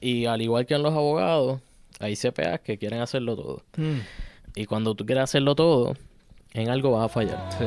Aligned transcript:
Y 0.00 0.26
al 0.26 0.40
igual 0.42 0.64
que 0.64 0.74
en 0.74 0.82
los 0.84 0.92
abogados, 0.94 1.60
hay 1.98 2.14
CPAs 2.14 2.60
que 2.60 2.78
quieren 2.78 3.00
hacerlo 3.00 3.34
todo. 3.34 3.62
Mm, 3.76 3.98
Y 4.54 4.64
cuando 4.66 4.94
tú 4.94 5.04
quieres 5.04 5.24
hacerlo 5.24 5.54
todo, 5.56 5.94
en 6.52 6.68
algo 6.68 6.92
vas 6.92 7.06
a 7.06 7.08
fallar. 7.08 7.48
sí. 7.58 7.64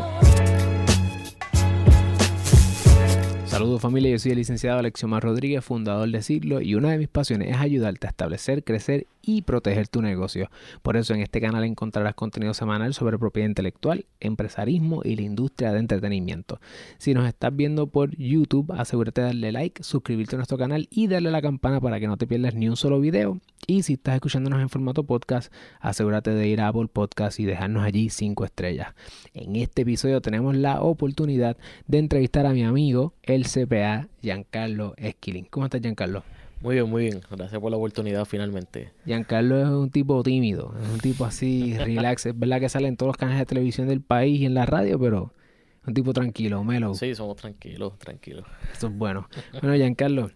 Saludos 3.46 3.82
familia, 3.82 4.12
yo 4.12 4.18
soy 4.20 4.32
el 4.32 4.38
licenciado 4.38 4.80
Alexiomar 4.80 5.22
Rodríguez, 5.24 5.64
fundador 5.66 6.10
de 6.10 6.22
Siglo, 6.22 6.62
y 6.62 6.76
una 6.76 6.92
de 6.92 6.98
mis 6.98 7.10
pasiones 7.10 7.50
es 7.50 7.58
ayudarte 7.58 8.08
a 8.08 8.12
establecer, 8.12 8.64
crecer 8.64 9.08
y 9.22 9.44
proteger 9.44 9.88
tu 9.88 10.02
negocio. 10.02 10.50
Por 10.82 10.98
eso 10.98 11.14
en 11.14 11.22
este 11.22 11.42
canal 11.42 11.64
encontrarás 11.64 12.16
contenido 12.16 12.54
semanal 12.54 12.94
sobre 12.94 13.18
propiedad 13.18 13.48
intelectual, 13.48 14.06
empresarismo 14.20 15.02
y 15.04 15.16
la 15.16 15.24
industria 15.24 15.72
de 15.72 15.80
entretenimiento. 15.80 16.60
Si 16.98 17.14
nos 17.14 17.28
estás 17.28 17.56
viendo 17.56 17.88
por 17.88 18.16
YouTube, 18.16 18.72
asegúrate 18.72 19.22
de 19.22 19.28
darle 19.28 19.52
like, 19.52 19.84
suscribirte 19.84 20.36
a 20.36 20.38
nuestro 20.38 20.58
canal 20.58 20.88
y 20.90 21.08
darle 21.08 21.30
a 21.30 21.34
la 21.34 21.42
campana 21.42 21.80
para 21.80 22.00
que 22.00 22.08
no 22.08 22.18
te 22.18 22.28
pierdas 22.28 22.56
ni 22.56 22.70
un 22.70 22.78
solo 22.78 23.00
video. 23.00 23.40
Y 23.68 23.84
si 23.84 23.94
estás 23.94 24.16
escuchándonos 24.16 24.62
en 24.62 24.70
formato 24.70 25.04
podcast, 25.04 25.54
asegúrate 25.80 26.32
de 26.32 26.48
ir 26.48 26.62
a 26.62 26.68
Apple 26.68 26.88
Podcast 26.92 27.40
y 27.40 27.46
dejarnos 27.46 27.84
allí 27.84 28.10
5 28.10 28.46
estrellas. 28.46 28.94
En 29.34 29.56
este 29.56 29.84
episodio 29.84 30.22
tenemos 30.22 30.56
la 30.56 30.82
oportunidad 30.82 31.58
de 31.88 32.00
entrevistar 32.00 32.46
a 32.46 32.54
mi 32.54 32.64
amigo, 32.64 33.14
el 33.24 33.46
CPA 33.46 34.08
Giancarlo 34.22 34.94
Esquilín. 34.98 35.48
¿Cómo 35.50 35.66
estás, 35.66 35.82
Giancarlo? 35.82 36.24
Muy 36.62 36.76
bien, 36.76 36.90
muy 36.90 37.04
bien. 37.06 37.22
Gracias 37.30 37.60
por 37.60 37.72
la 37.72 37.78
oportunidad 37.78 38.26
finalmente. 38.26 38.92
Giancarlo 39.06 39.60
es 39.62 39.68
un 39.68 39.90
tipo 39.90 40.22
tímido, 40.24 40.74
es 40.82 40.90
un 40.90 41.00
tipo 41.00 41.26
así, 41.26 41.76
relax. 41.78 42.28
Es 42.28 42.38
verdad 42.38 42.60
que 42.60 42.70
sale 42.70 42.88
en 42.88 42.98
todos 42.98 43.10
los 43.10 43.18
canales 43.18 43.40
de 43.40 43.46
televisión 43.46 43.88
del 43.88 44.02
país 44.02 44.42
y 44.42 44.46
en 44.46 44.54
la 44.54 44.66
radio, 44.66 45.00
pero 45.00 45.34
es 45.82 45.88
un 45.88 45.94
tipo 45.96 46.14
tranquilo, 46.14 46.64
mellow. 46.64 46.94
Sí, 46.94 47.16
somos 47.16 47.36
tranquilos, 47.38 47.98
tranquilos. 47.98 48.46
Eso 48.74 48.88
es 48.88 48.96
bueno. 48.98 49.28
Bueno, 49.62 49.76
Giancarlo, 49.76 50.30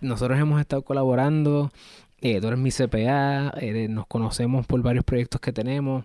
nosotros 0.00 0.38
hemos 0.38 0.60
estado 0.60 0.82
colaborando. 0.82 1.70
eh, 2.20 2.40
tú 2.40 2.48
eres 2.48 2.58
mi 2.58 2.70
CPA, 2.70 3.50
eres- 3.60 3.88
nos 3.88 4.06
conocemos 4.06 4.66
por 4.66 4.82
varios 4.82 5.04
proyectos 5.04 5.40
que 5.40 5.52
tenemos. 5.52 6.04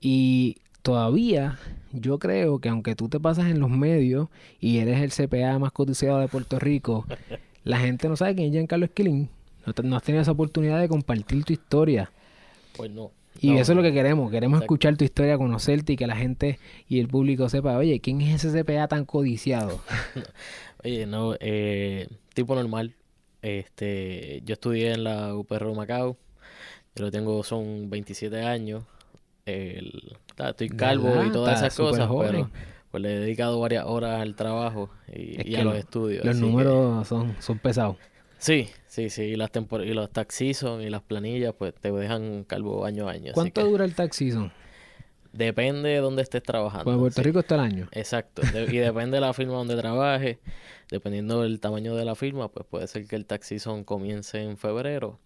Y 0.00 0.56
todavía 0.82 1.58
yo 1.92 2.18
creo 2.18 2.58
que 2.58 2.68
aunque 2.70 2.96
tú 2.96 3.08
te 3.08 3.20
pasas 3.20 3.46
en 3.46 3.60
los 3.60 3.70
medios 3.70 4.28
y 4.58 4.78
eres 4.78 5.00
el 5.02 5.12
CPA 5.12 5.58
más 5.60 5.70
cotizado 5.70 6.18
de 6.18 6.26
Puerto 6.28 6.58
Rico, 6.58 7.06
la 7.64 7.78
gente 7.78 8.08
no 8.08 8.16
sabe 8.16 8.34
quién 8.34 8.48
es 8.48 8.52
Giancarlo 8.52 8.84
Esquilín. 8.86 9.28
No, 9.66 9.72
te- 9.72 9.82
no 9.82 9.96
has 9.96 10.02
tenido 10.02 10.22
esa 10.22 10.32
oportunidad 10.32 10.80
de 10.80 10.88
compartir 10.88 11.44
tu 11.44 11.52
historia. 11.52 12.10
Pues 12.76 12.90
no. 12.90 13.10
Y 13.40 13.50
No, 13.52 13.58
eso 13.58 13.72
es 13.72 13.76
lo 13.76 13.82
que 13.82 13.92
queremos. 13.92 14.30
Queremos 14.30 14.58
Exacto. 14.58 14.64
escuchar 14.74 14.96
tu 14.96 15.04
historia, 15.04 15.38
conocerte 15.38 15.94
y 15.94 15.96
que 15.96 16.06
la 16.06 16.16
gente 16.16 16.58
y 16.88 17.00
el 17.00 17.08
público 17.08 17.48
sepa, 17.48 17.76
oye, 17.76 18.00
¿quién 18.00 18.20
es 18.20 18.44
ese 18.44 18.62
CPA 18.62 18.88
tan 18.88 19.04
codiciado? 19.04 19.80
Oye, 20.84 21.06
no, 21.06 21.34
eh, 21.40 22.08
tipo 22.34 22.54
normal. 22.56 22.94
Este, 23.40 24.42
yo 24.44 24.54
estudié 24.54 24.92
en 24.92 25.04
la 25.04 25.34
UPR 25.34 25.72
Macao. 25.74 26.16
Yo 26.94 27.04
lo 27.04 27.10
tengo, 27.10 27.42
son 27.44 27.88
27 27.88 28.40
años. 28.42 28.84
El, 29.46 30.16
estoy 30.38 30.68
calvo 30.68 31.08
¿Verdad? 31.08 31.26
y 31.26 31.30
todas 31.32 31.54
Está 31.54 31.66
esas 31.68 31.76
cosas, 31.78 32.08
joven. 32.08 32.30
pero 32.30 32.50
pues 32.92 33.02
le 33.02 33.12
he 33.16 33.18
dedicado 33.18 33.58
varias 33.58 33.84
horas 33.86 34.20
al 34.20 34.36
trabajo 34.36 34.88
y, 35.08 35.40
Es 35.40 35.46
y 35.46 35.50
que 35.50 35.56
a 35.56 35.64
los 35.64 35.72
lo- 35.72 35.78
estudios. 35.80 36.24
Los 36.24 36.36
que- 36.36 36.40
números 36.40 37.08
son, 37.08 37.34
son 37.40 37.58
pesados. 37.58 37.96
Sí, 38.38 38.68
sí, 38.86 39.08
sí. 39.10 39.22
Y, 39.22 39.36
las 39.36 39.50
tempor- 39.52 39.84
y 39.86 39.92
los 39.94 40.10
tax 40.10 40.34
season 40.36 40.80
y 40.82 40.90
las 40.90 41.02
planillas, 41.02 41.54
pues 41.58 41.74
te 41.74 41.90
dejan 41.90 42.44
calvo 42.44 42.84
año 42.84 43.08
a 43.08 43.12
año. 43.12 43.32
¿Cuánto 43.34 43.60
que 43.62 43.68
dura 43.68 43.84
el 43.84 43.94
tax 43.94 44.16
season? 44.16 44.52
Depende 45.32 45.88
de 45.88 45.98
dónde 45.98 46.20
estés 46.22 46.42
trabajando. 46.42 46.84
Pues 46.84 46.94
en 46.94 47.00
Puerto 47.00 47.22
sí. 47.22 47.26
Rico 47.26 47.38
está 47.40 47.54
el 47.54 47.60
año. 47.62 47.88
Exacto. 47.92 48.42
De- 48.52 48.64
y 48.64 48.76
depende 48.78 49.16
de 49.16 49.20
la 49.22 49.32
firma 49.32 49.54
donde 49.54 49.76
trabajes. 49.76 50.38
Dependiendo 50.90 51.40
del 51.40 51.58
tamaño 51.58 51.96
de 51.96 52.04
la 52.04 52.14
firma, 52.14 52.48
pues 52.48 52.66
puede 52.68 52.86
ser 52.86 53.06
que 53.06 53.16
el 53.16 53.24
tax 53.24 53.46
season 53.46 53.82
comience 53.84 54.42
en 54.42 54.58
febrero 54.58 55.18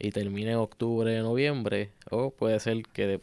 y 0.00 0.10
termine 0.10 0.52
en 0.52 0.56
octubre, 0.56 1.16
noviembre. 1.20 1.90
O 2.10 2.30
puede 2.30 2.58
ser 2.58 2.82
que 2.92 3.20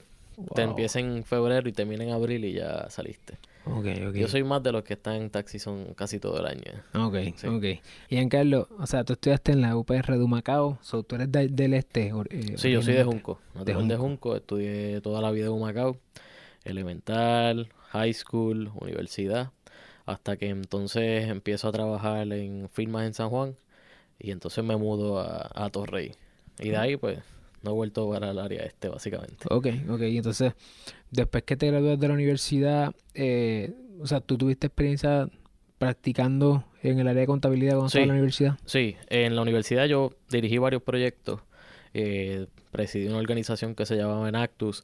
te 0.56 0.62
empiece 0.62 1.00
en 1.02 1.26
febrero 1.26 1.68
y 1.68 1.74
termine 1.74 2.06
en 2.06 2.12
abril 2.12 2.46
y 2.46 2.54
ya 2.54 2.90
saliste. 2.90 3.34
Ok, 3.66 3.86
ok. 4.10 4.16
Yo 4.16 4.28
soy 4.28 4.44
más 4.44 4.64
de 4.64 4.72
los 4.72 4.84
que 4.84 4.94
están 4.94 5.16
en 5.16 5.30
tax 5.30 5.52
season 5.52 5.94
casi 5.94 6.20
todo 6.20 6.40
el 6.40 6.46
año. 6.48 6.82
Ok, 6.94 7.16
Sí. 7.36 7.48
ok. 7.48 7.64
Y 8.10 8.16
Giancarlo, 8.16 8.68
o 8.80 8.88
sea, 8.88 9.04
tú 9.04 9.14
estudiaste 9.14 9.52
en 9.52 9.62
la 9.62 9.78
UPR 9.78 10.18
de 10.18 10.24
Humacao, 10.24 10.80
so, 10.82 11.04
tú 11.04 11.16
eres 11.16 11.32
de- 11.32 11.48
del 11.48 11.74
este. 11.76 12.12
or- 12.14 12.28
eh, 12.32 12.58
Sí, 12.58 12.72
yo 12.72 12.82
soy 12.82 12.96
de. 12.96 13.04
Junco, 13.04 13.40
natural 13.54 13.88
de 13.88 13.96
Junco, 13.98 14.36
estudié 14.36 15.00
toda 15.02 15.22
la 15.22 15.32
vida 15.32 15.46
en 15.46 15.52
Humacao, 15.54 15.98
elemental, 16.66 17.70
high 17.92 18.14
school, 18.14 18.72
universidad, 18.80 19.52
hasta 20.06 20.38
que 20.38 20.50
entonces 20.50 21.28
empiezo 21.30 21.68
a 21.68 21.72
trabajar 21.72 22.32
en 22.34 22.70
firmas 22.70 23.06
en 23.06 23.14
San 23.14 23.30
Juan 23.30 23.56
y 24.20 24.32
entonces 24.32 24.64
me 24.64 24.76
mudo 24.78 25.20
a, 25.20 25.50
a 25.54 25.70
Torrey. 25.70 26.14
Y 26.60 26.70
de 26.70 26.78
ahí 26.78 26.98
pues 26.98 27.20
no 27.64 27.72
he 27.72 27.74
vuelto 27.74 28.10
para 28.10 28.32
el 28.32 28.40
área 28.40 28.64
este 28.64 28.90
básicamente. 28.90 29.46
Ok, 29.50 29.68
ok. 29.90 30.02
Entonces, 30.02 30.54
después 31.12 31.44
que 31.44 31.56
te 31.58 31.68
gradúas 31.68 32.00
de 32.00 32.08
la 32.08 32.14
universidad, 32.14 32.94
eh, 33.14 33.74
o 34.02 34.08
sea, 34.08 34.20
tú 34.22 34.38
tuviste 34.38 34.68
experiencia 34.68 35.28
practicando 35.78 36.64
en 36.84 37.00
el 37.00 37.08
área 37.08 37.22
de 37.22 37.28
contabilidad 37.28 37.72
cuando 37.74 37.88
estabas 37.88 38.04
en 38.04 38.04
Sí. 38.04 38.08
la 38.08 38.14
universidad. 38.14 38.58
Sí, 38.66 38.96
en 39.10 39.36
la 39.36 39.42
universidad 39.42 39.86
yo 39.86 40.12
dirigí 40.30 40.58
varios 40.58 40.82
proyectos, 40.84 41.42
eh, 41.94 42.48
presidí 42.72 43.08
una 43.08 43.18
organización 43.18 43.76
que 43.76 43.86
se 43.86 43.96
llamaba 43.98 44.30
Enactus, 44.30 44.84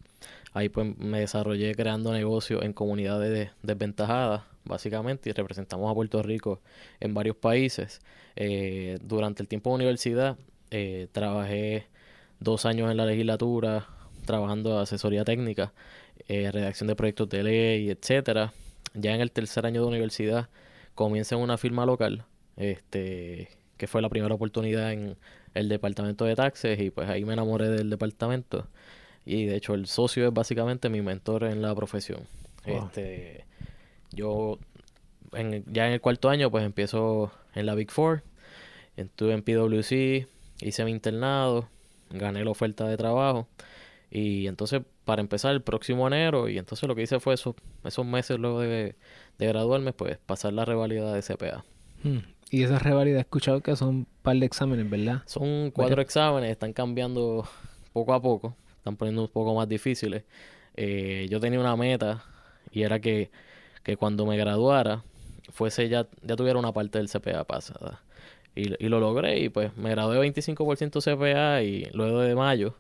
ahí 0.53 0.69
pues 0.69 0.97
me 0.97 1.19
desarrollé 1.19 1.73
creando 1.75 2.11
negocios 2.13 2.63
en 2.63 2.73
comunidades 2.73 3.31
de- 3.31 3.49
desventajadas, 3.63 4.43
básicamente, 4.65 5.29
y 5.29 5.33
representamos 5.33 5.89
a 5.89 5.93
Puerto 5.93 6.21
Rico 6.23 6.61
en 6.99 7.13
varios 7.13 7.35
países. 7.37 8.01
Eh, 8.35 8.97
durante 9.01 9.41
el 9.41 9.47
tiempo 9.47 9.69
de 9.69 9.75
universidad 9.75 10.37
eh, 10.71 11.07
trabajé 11.11 11.85
dos 12.39 12.65
años 12.65 12.89
en 12.91 12.97
la 12.97 13.05
legislatura, 13.05 13.87
trabajando 14.25 14.79
asesoría 14.79 15.23
técnica, 15.23 15.73
eh, 16.27 16.51
redacción 16.51 16.87
de 16.87 16.95
proyectos 16.95 17.29
de 17.29 17.43
ley, 17.43 17.89
etcétera. 17.89 18.53
Ya 18.93 19.13
en 19.15 19.21
el 19.21 19.31
tercer 19.31 19.65
año 19.65 19.81
de 19.81 19.87
universidad 19.87 20.49
comienza 20.95 21.35
en 21.35 21.41
una 21.41 21.57
firma 21.57 21.85
local, 21.85 22.25
este, 22.55 23.49
que 23.77 23.87
fue 23.87 24.01
la 24.01 24.09
primera 24.09 24.33
oportunidad 24.35 24.91
en 24.91 25.15
el 25.53 25.69
departamento 25.69 26.25
de 26.25 26.35
taxes 26.35 26.79
y 26.79 26.89
pues 26.89 27.09
ahí 27.09 27.23
me 27.25 27.33
enamoré 27.33 27.69
del 27.69 27.89
departamento 27.89 28.67
y 29.25 29.45
de 29.45 29.55
hecho 29.55 29.73
el 29.73 29.87
socio 29.87 30.27
es 30.27 30.33
básicamente 30.33 30.89
mi 30.89 31.01
mentor 31.01 31.43
en 31.45 31.61
la 31.61 31.73
profesión. 31.75 32.21
Wow. 32.65 32.85
Este, 32.87 33.45
yo 34.11 34.57
en- 35.33 35.63
ya 35.71 35.87
en 35.87 35.93
el 35.93 36.01
cuarto 36.01 36.29
año 36.29 36.49
pues 36.51 36.63
empiezo 36.65 37.31
en 37.53 37.65
la 37.65 37.75
Big 37.75 37.91
Four, 37.91 38.23
estuve 38.95 39.33
en 39.33 39.43
PwC, 39.43 40.27
hice 40.61 40.85
mi 40.85 40.91
internado, 40.91 41.69
gané 42.09 42.43
la 42.43 42.51
oferta 42.51 42.87
de 42.87 42.97
trabajo 42.97 43.47
y 44.09 44.47
entonces 44.47 44.81
para 45.03 45.21
empezar 45.21 45.53
el 45.53 45.61
próximo 45.61 46.07
enero 46.07 46.47
y 46.49 46.57
entonces 46.57 46.87
lo 46.87 46.95
que 46.95 47.03
hice 47.03 47.19
fue 47.19 47.33
esos, 47.33 47.55
esos 47.83 48.05
meses 48.05 48.39
luego 48.39 48.61
de, 48.61 48.95
de 49.37 49.47
graduarme 49.47 49.93
pues 49.93 50.17
pasar 50.25 50.53
la 50.53 50.65
revalida 50.65 51.13
de 51.13 51.21
CPA. 51.21 51.63
Hmm. 52.03 52.19
Y 52.49 52.63
esa 52.63 52.79
revalida 52.79 53.17
he 53.17 53.21
escuchado 53.21 53.61
que 53.61 53.75
son 53.75 53.89
un 53.89 54.07
par 54.21 54.37
de 54.37 54.45
exámenes, 54.45 54.89
¿verdad? 54.89 55.23
Son 55.25 55.71
cuatro 55.71 56.01
exámenes, 56.01 56.51
están 56.51 56.71
cambiando 56.71 57.47
poco 57.93 58.13
a 58.13 58.21
poco, 58.21 58.55
están 58.77 58.95
poniendo 58.95 59.23
un 59.23 59.27
poco 59.27 59.53
más 59.53 59.67
difíciles. 59.67 60.23
Eh, 60.75 61.27
yo 61.29 61.39
tenía 61.39 61.59
una 61.59 61.75
meta 61.75 62.23
y 62.71 62.83
era 62.83 62.99
que, 62.99 63.31
que 63.83 63.97
cuando 63.97 64.25
me 64.25 64.37
graduara 64.37 65.03
fuese 65.49 65.89
ya, 65.89 66.07
ya 66.21 66.35
tuviera 66.35 66.59
una 66.59 66.71
parte 66.71 66.99
del 66.99 67.09
CPA 67.09 67.43
pasada. 67.43 68.01
Y, 68.57 68.73
y 68.83 68.89
lo 68.89 68.99
logré 68.99 69.39
y 69.39 69.49
pues 69.49 69.75
me 69.77 69.91
gradué 69.91 70.19
25% 70.19 71.01
CPA 71.01 71.61
y 71.63 71.85
luego 71.93 72.21
de 72.21 72.35
mayo 72.35 72.75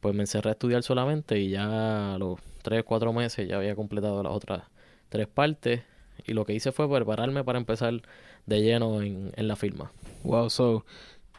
pues 0.00 0.14
me 0.14 0.22
encerré 0.22 0.50
a 0.50 0.52
estudiar 0.52 0.82
solamente 0.82 1.38
y 1.40 1.48
ya 1.48 2.14
a 2.14 2.18
los 2.18 2.38
3, 2.60 2.84
4 2.84 3.12
meses 3.14 3.48
ya 3.48 3.56
había 3.56 3.74
completado 3.74 4.22
las 4.22 4.34
otras 4.34 4.64
tres 5.08 5.26
partes 5.28 5.80
y 6.26 6.34
lo 6.34 6.44
que 6.44 6.52
hice 6.52 6.72
fue 6.72 6.90
prepararme 6.90 7.42
para 7.42 7.58
empezar 7.58 8.02
de 8.44 8.60
lleno 8.60 9.00
en, 9.00 9.32
en 9.34 9.48
la 9.48 9.56
firma. 9.56 9.92
Wow, 10.24 10.50
so, 10.50 10.84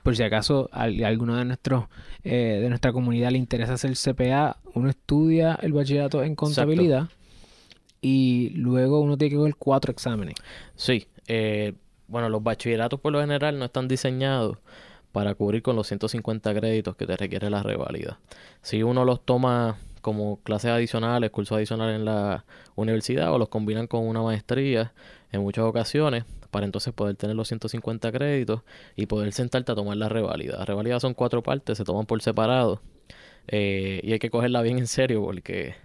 por 0.01 0.16
si 0.16 0.24
acaso 0.24 0.69
a, 0.72 0.84
alguno 0.84 1.35
de 1.35 1.45
nuestros 1.45 1.85
eh, 2.24 2.59
de 2.62 2.69
nuestra 2.69 2.92
comunidad 2.92 3.31
le 3.31 3.38
interesa 3.38 3.74
hacer 3.74 3.95
CPA, 3.95 4.57
uno 4.74 4.89
estudia 4.89 5.59
el 5.62 5.74
bachillerato 5.74 6.24
en 6.24 6.36
contabilidad 6.36 7.09
y 8.01 8.50
luego 8.56 9.00
uno 9.00 9.18
tiene 9.18 9.31
que 9.31 9.38
coger 9.38 9.56
cuatro 9.56 9.92
exámenes. 9.92 10.36
Sí, 10.75 11.07
eh, 11.27 11.74
bueno, 12.07 12.30
los 12.30 12.44
bachilleratos 12.44 13.00
por 13.00 13.12
lo 13.12 13.19
general 13.22 13.57
no 13.60 13.66
están 13.66 13.88
diseñados 13.88 14.57
para 15.12 15.34
cubrir 15.34 15.62
con 15.62 15.75
los 15.75 15.88
150 15.88 16.54
créditos 16.54 16.96
que 16.96 17.06
te 17.07 17.16
requiere 17.16 17.50
la 17.50 17.63
revalida. 17.63 18.19
Si 18.62 18.84
uno 18.84 19.06
los 19.06 19.24
toma 19.25 19.78
como 20.02 20.38
clases 20.44 20.72
adicionales, 20.72 21.31
cursos 21.31 21.56
adicionales 21.57 21.96
en 21.96 22.06
la 22.06 22.46
universidad 22.75 23.31
o 23.34 23.38
los 23.40 23.50
combinan 23.50 23.88
con 23.88 24.06
una 24.06 24.22
maestría 24.22 24.94
en 25.31 25.42
muchas 25.42 25.63
ocasiones 25.66 26.25
para 26.52 26.66
entonces 26.66 26.94
poder 26.94 27.16
tener 27.16 27.36
los 27.36 27.48
150 27.48 28.12
créditos 28.12 28.62
y 28.96 29.07
poder 29.07 29.31
sentarte 29.34 29.72
a 29.72 29.75
tomar 29.75 29.98
la 29.98 30.07
revalida. 30.10 30.57
Las 30.57 30.68
revalidas 30.68 31.02
son 31.02 31.13
cuatro 31.13 31.42
partes, 31.42 31.78
se 31.78 31.84
toman 31.84 32.06
por 32.06 32.22
separado 32.22 32.81
eh, 33.48 34.00
y 34.04 34.12
hay 34.13 34.19
que 34.19 34.30
cogerla 34.30 34.62
bien 34.62 34.78
en 34.78 34.88
serio 34.88 35.22
porque 35.24 35.75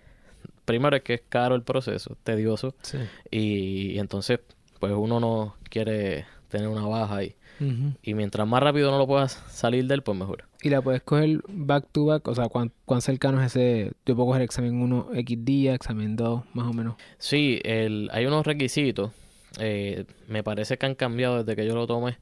primero 0.64 0.96
es 0.96 1.02
que 1.02 1.14
es 1.14 1.22
caro 1.28 1.54
el 1.54 1.62
proceso, 1.62 2.16
tedioso 2.22 2.74
Sí. 2.82 2.98
y, 3.30 3.92
y 3.92 3.98
entonces 3.98 4.40
pues 4.80 4.92
uno 4.96 5.20
no 5.20 5.54
quiere 5.68 6.24
tener 6.48 6.66
una 6.66 6.86
baja 6.86 7.20
Ujú. 7.60 7.92
Y 8.02 8.14
mientras 8.14 8.48
más 8.48 8.62
rápido 8.62 8.90
no 8.90 8.96
lo 8.96 9.06
puedas 9.06 9.32
salir 9.48 9.86
de 9.86 9.94
él, 9.94 10.02
pues 10.02 10.16
mejor. 10.16 10.44
Y 10.62 10.70
la 10.70 10.80
puedes 10.80 11.02
coger 11.02 11.42
back 11.46 11.86
to 11.92 12.06
back, 12.06 12.26
o 12.26 12.34
sea, 12.34 12.48
cuán, 12.48 12.72
cuán 12.86 13.02
cercano 13.02 13.40
es 13.42 13.54
ese. 13.54 13.92
Yo 14.06 14.16
puedo 14.16 14.28
coger 14.28 14.42
examen 14.42 14.80
1 14.80 15.10
X 15.14 15.44
día, 15.44 15.74
examen 15.74 16.16
2, 16.16 16.42
más 16.54 16.66
o 16.66 16.72
menos. 16.72 16.94
Sí, 17.18 17.60
el, 17.62 18.08
hay 18.12 18.24
unos 18.24 18.46
requisitos. 18.46 19.10
eh, 19.58 20.06
me 20.26 20.42
parece 20.42 20.78
que 20.78 20.86
han 20.86 20.94
cambiado 20.94 21.42
desde 21.44 21.54
que 21.54 21.66
yo 21.66 21.74
lo 21.74 21.86
tomé. 21.86 22.16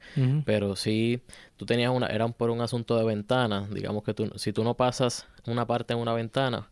Pero 0.45 0.75
sí, 0.75 1.21
tú 1.55 1.65
tenías 1.65 1.91
una, 1.91 2.07
eran 2.07 2.33
por 2.33 2.49
un 2.49 2.59
asunto 2.59 2.97
de 2.97 3.05
ventana. 3.05 3.65
Digamos 3.71 4.03
que 4.03 4.13
tú, 4.13 4.29
si 4.35 4.51
tú 4.51 4.65
no 4.65 4.73
pasas 4.75 5.25
una 5.47 5.65
parte 5.65 5.93
en 5.93 5.99
una 5.99 6.13
ventana, 6.13 6.67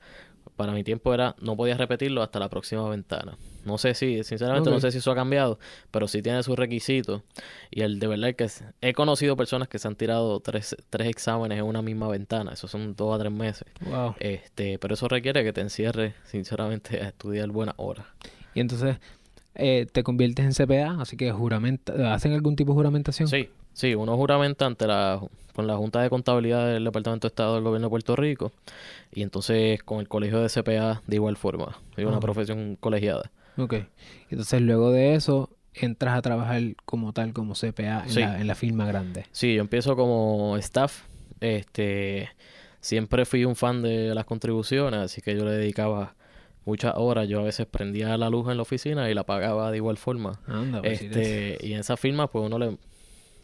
para 0.58 0.74
mi 0.74 0.84
tiempo 0.84 1.14
era, 1.14 1.36
no 1.40 1.56
podías 1.56 1.78
repetirlo 1.78 2.22
hasta 2.22 2.40
la 2.40 2.50
próxima 2.50 2.88
ventana. 2.90 3.38
No 3.68 3.78
sé 3.78 3.94
si, 3.94 4.24
sinceramente, 4.24 4.70
no 4.72 4.80
sé 4.80 4.92
si 4.92 4.98
eso 4.98 5.12
ha 5.12 5.16
cambiado, 5.16 5.60
pero 5.92 6.08
sí 6.08 6.22
tiene 6.24 6.42
sus 6.42 6.56
requisitos. 6.58 7.22
Y 7.70 7.82
el 7.82 8.00
de 8.00 8.08
verdad 8.08 8.34
que 8.34 8.46
es- 8.46 8.64
he 8.82 8.94
conocido 8.94 9.36
personas 9.38 9.68
que 9.68 9.78
se 9.78 9.88
han 9.88 9.96
tirado 9.96 10.40
tres, 10.40 10.76
tres 10.90 11.08
exámenes 11.08 11.60
en 11.60 11.66
una 11.66 11.82
misma 11.84 12.08
ventana. 12.08 12.54
Eso 12.54 12.68
son 12.68 12.96
dos 12.96 13.14
a 13.16 13.20
tres 13.20 13.32
meses. 13.32 13.68
Wow. 13.82 14.16
Este, 14.20 14.80
pero 14.80 14.96
eso 14.96 15.08
requiere 15.08 15.44
que 15.44 15.54
te 15.54 15.62
encierres, 15.62 16.14
sinceramente, 16.24 17.02
a 17.02 17.10
estudiar 17.10 17.50
buenas 17.50 17.76
horas. 17.78 18.06
Y 18.56 18.60
entonces 18.62 18.98
eh, 19.60 19.86
te 19.92 20.04
conviertes 20.04 20.46
en 20.46 20.54
CPA, 20.54 21.02
así 21.02 21.18
que 21.18 21.32
juramenta, 21.32 22.14
¿hacen 22.14 22.32
algún 22.34 22.56
tipo 22.56 22.72
de 22.72 22.76
juramentación? 22.76 23.28
Sí, 23.28 23.50
sí, 23.74 23.96
uno 23.96 24.16
juramenta 24.16 24.66
ante 24.68 24.86
la, 24.86 25.20
con 25.56 25.66
la 25.66 25.76
Junta 25.78 26.00
de 26.02 26.10
Contabilidad 26.12 26.68
del 26.74 26.84
Departamento 26.84 27.28
de 27.28 27.30
Estado 27.30 27.56
del 27.56 27.64
Gobierno 27.64 27.88
de 27.88 27.90
Puerto 27.90 28.16
Rico 28.16 28.52
y 29.12 29.24
entonces 29.24 29.82
con 29.82 30.00
el 30.00 30.08
Colegio 30.08 30.42
de 30.42 30.50
CPA 30.50 31.02
de 31.08 31.16
igual 31.16 31.38
forma. 31.38 31.76
Es 31.96 32.06
una 32.06 32.20
profesión 32.20 32.76
colegiada. 32.80 33.32
Ok. 33.58 33.76
Entonces 34.30 34.62
luego 34.62 34.92
de 34.92 35.16
eso 35.16 35.50
entras 35.74 36.18
a 36.18 36.22
trabajar 36.22 36.62
como 36.86 37.14
tal, 37.14 37.34
como 37.34 37.54
CPA 37.54 38.04
en, 38.06 38.10
Sí. 38.10 38.20
la, 38.20 38.40
en 38.40 38.48
la 38.48 38.56
firma 38.56 38.86
grande. 38.88 39.26
Sí, 39.32 39.56
yo 39.56 39.62
empiezo 39.62 39.96
como 39.96 40.58
staff. 40.58 41.04
Este, 41.40 42.30
siempre 42.82 43.26
fui 43.26 43.46
un 43.46 43.56
fan 43.56 43.82
de 43.82 44.14
las 44.16 44.26
contribuciones, 44.26 45.00
así 45.00 45.22
que 45.22 45.36
yo 45.36 45.46
le 45.46 45.52
dedicaba 45.52 46.16
muchas 46.66 46.94
horas. 46.98 47.28
Yo 47.28 47.40
a 47.40 47.44
veces 47.44 47.66
prendía 47.68 48.18
la 48.18 48.30
luz 48.30 48.50
en 48.50 48.58
la 48.58 48.64
oficina 48.64 49.10
y 49.10 49.14
la 49.14 49.24
pagaba 49.24 49.70
de 49.72 49.78
igual 49.78 49.98
forma. 49.98 50.40
Anda, 50.48 50.82
pues, 50.82 51.02
Este, 51.02 51.58
y 51.62 51.74
en 51.74 51.80
esa 51.82 51.96
firma, 51.98 52.30
pues 52.32 52.46
uno 52.46 52.58
le, 52.58 52.78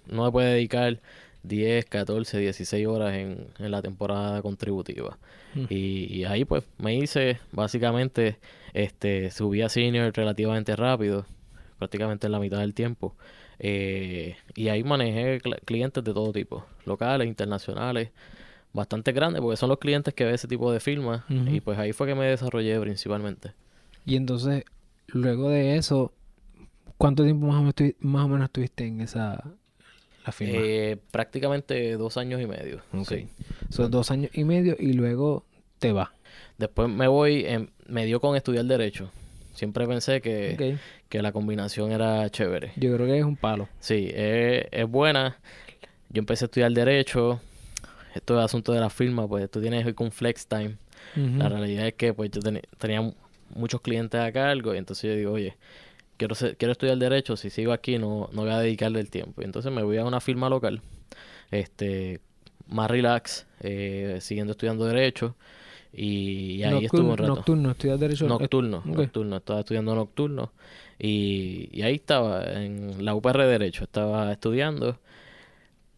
no 0.07 0.25
le 0.25 0.31
puede 0.31 0.53
dedicar 0.53 0.99
10, 1.43 1.85
14, 1.85 2.39
16 2.39 2.87
horas 2.87 3.13
en, 3.15 3.47
en 3.59 3.71
la 3.71 3.81
temporada 3.81 4.41
contributiva. 4.41 5.17
Mm. 5.55 5.65
Y, 5.69 6.13
y 6.13 6.25
ahí 6.25 6.45
pues 6.45 6.63
me 6.77 6.95
hice, 6.95 7.39
básicamente, 7.51 8.37
este, 8.73 9.29
subí 9.31 9.61
a 9.61 9.69
senior 9.69 10.11
relativamente 10.15 10.75
rápido, 10.75 11.25
prácticamente 11.77 12.27
en 12.27 12.31
la 12.31 12.39
mitad 12.39 12.59
del 12.59 12.73
tiempo. 12.73 13.15
Eh, 13.59 14.35
y 14.55 14.69
ahí 14.69 14.83
manejé 14.83 15.41
cl- 15.41 15.59
clientes 15.65 16.03
de 16.03 16.13
todo 16.13 16.31
tipo, 16.31 16.65
locales, 16.85 17.27
internacionales, 17.27 18.09
bastante 18.73 19.11
grandes, 19.11 19.41
porque 19.41 19.57
son 19.57 19.69
los 19.69 19.77
clientes 19.77 20.13
que 20.13 20.25
ve 20.25 20.33
ese 20.33 20.47
tipo 20.47 20.71
de 20.71 20.79
firmas. 20.79 21.23
Y 21.29 21.61
pues 21.61 21.77
ahí 21.77 21.93
fue 21.93 22.07
que 22.07 22.15
me 22.15 22.25
desarrollé 22.25 22.79
principalmente. 22.79 23.51
Y 24.05 24.15
entonces, 24.15 24.63
luego 25.07 25.49
de 25.49 25.77
eso, 25.77 26.11
¿cuánto 26.97 27.23
tiempo 27.23 27.45
más 27.47 27.57
o 27.57 27.61
menos, 27.61 27.95
más 27.99 28.25
o 28.25 28.27
menos 28.27 28.45
estuviste 28.45 28.85
en 28.87 29.01
esa 29.01 29.43
la 30.25 30.31
firma? 30.31 30.59
Eh, 30.61 30.97
prácticamente 31.11 31.93
dos 31.93 32.17
años 32.17 32.41
y 32.41 32.45
medio. 32.47 32.81
Ok. 32.93 33.07
sí. 33.07 33.27
Son 33.69 33.89
dos 33.91 34.11
años 34.11 34.31
y 34.33 34.43
medio 34.43 34.75
y 34.79 34.93
luego 34.93 35.45
te 35.79 35.91
vas. 35.91 36.09
Después 36.57 36.89
me 36.89 37.07
voy, 37.07 37.45
em, 37.45 37.67
me 37.87 38.05
dio 38.05 38.19
con 38.19 38.35
estudiar 38.35 38.65
Derecho. 38.65 39.11
Siempre 39.53 39.85
pensé 39.87 40.21
que, 40.21 40.55
que 41.09 41.21
la 41.21 41.31
combinación 41.31 41.91
era 41.91 42.29
chévere. 42.29 42.71
Yo 42.75 42.93
creo 42.95 43.05
que 43.07 43.19
es 43.19 43.23
un 43.25 43.35
palo. 43.37 43.67
Sí, 43.79 44.09
es, 44.13 44.65
es 44.71 44.87
buena. 44.87 45.37
Yo 46.09 46.19
empecé 46.19 46.45
a 46.45 46.47
estudiar 46.47 46.71
Derecho. 46.71 47.39
Esto 48.15 48.37
es 48.39 48.45
asunto 48.45 48.71
de 48.73 48.79
la 48.79 48.89
firma, 48.89 49.27
pues 49.27 49.49
tú 49.49 49.59
tienes 49.61 49.85
hoy 49.85 49.93
con 49.93 50.11
Flex 50.11 50.47
Time. 50.47 50.75
La 51.15 51.49
realidad 51.49 51.87
es 51.87 51.93
que 51.95 52.13
pues 52.13 52.31
yo 52.31 52.41
teni- 52.41 52.61
tenía 52.77 53.01
mu- 53.01 53.13
muchos 53.55 53.81
clientes 53.81 54.19
a 54.19 54.31
cargo 54.31 54.73
y 54.73 54.77
entonces 54.77 55.03
yo 55.11 55.15
digo, 55.15 55.31
oye, 55.33 55.55
quiero, 56.17 56.35
ser- 56.35 56.57
quiero 56.57 56.71
estudiar 56.71 56.97
Derecho, 56.97 57.35
si 57.37 57.49
sigo 57.49 57.71
aquí 57.73 57.97
no, 57.97 58.29
no 58.33 58.41
voy 58.43 58.51
a 58.51 58.59
dedicarle 58.59 58.99
el 58.99 59.09
tiempo. 59.09 59.41
Y 59.41 59.45
entonces 59.45 59.71
me 59.71 59.83
voy 59.83 59.97
a 59.97 60.05
una 60.05 60.19
firma 60.21 60.49
local, 60.49 60.81
este, 61.51 62.19
más 62.67 62.89
relax, 62.89 63.45
eh, 63.61 64.17
siguiendo 64.21 64.51
estudiando 64.51 64.85
Derecho. 64.85 65.35
Y, 65.95 66.55
y 66.55 66.63
ahí 66.63 66.85
estuve 66.85 67.01
un 67.11 67.17
rato. 67.17 67.35
nocturno, 67.35 67.71
estudias 67.71 67.99
derecho. 67.99 68.27
Nocturno, 68.27 68.81
nocturno, 68.85 69.37
estaba 69.37 69.59
estudiando 69.59 69.93
nocturno 69.93 70.51
y, 70.97 71.69
y 71.71 71.83
ahí 71.83 71.95
estaba, 71.95 72.43
en 72.45 73.05
la 73.05 73.13
UPR 73.13 73.45
Derecho, 73.45 73.83
estaba 73.83 74.31
estudiando. 74.31 74.97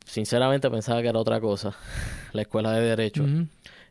Sinceramente 0.06 0.70
pensaba 0.70 1.02
que 1.02 1.08
era 1.08 1.20
otra 1.20 1.40
cosa, 1.40 1.76
la 2.34 2.42
escuela 2.44 2.72
de 2.74 2.82
Derecho. 2.82 3.24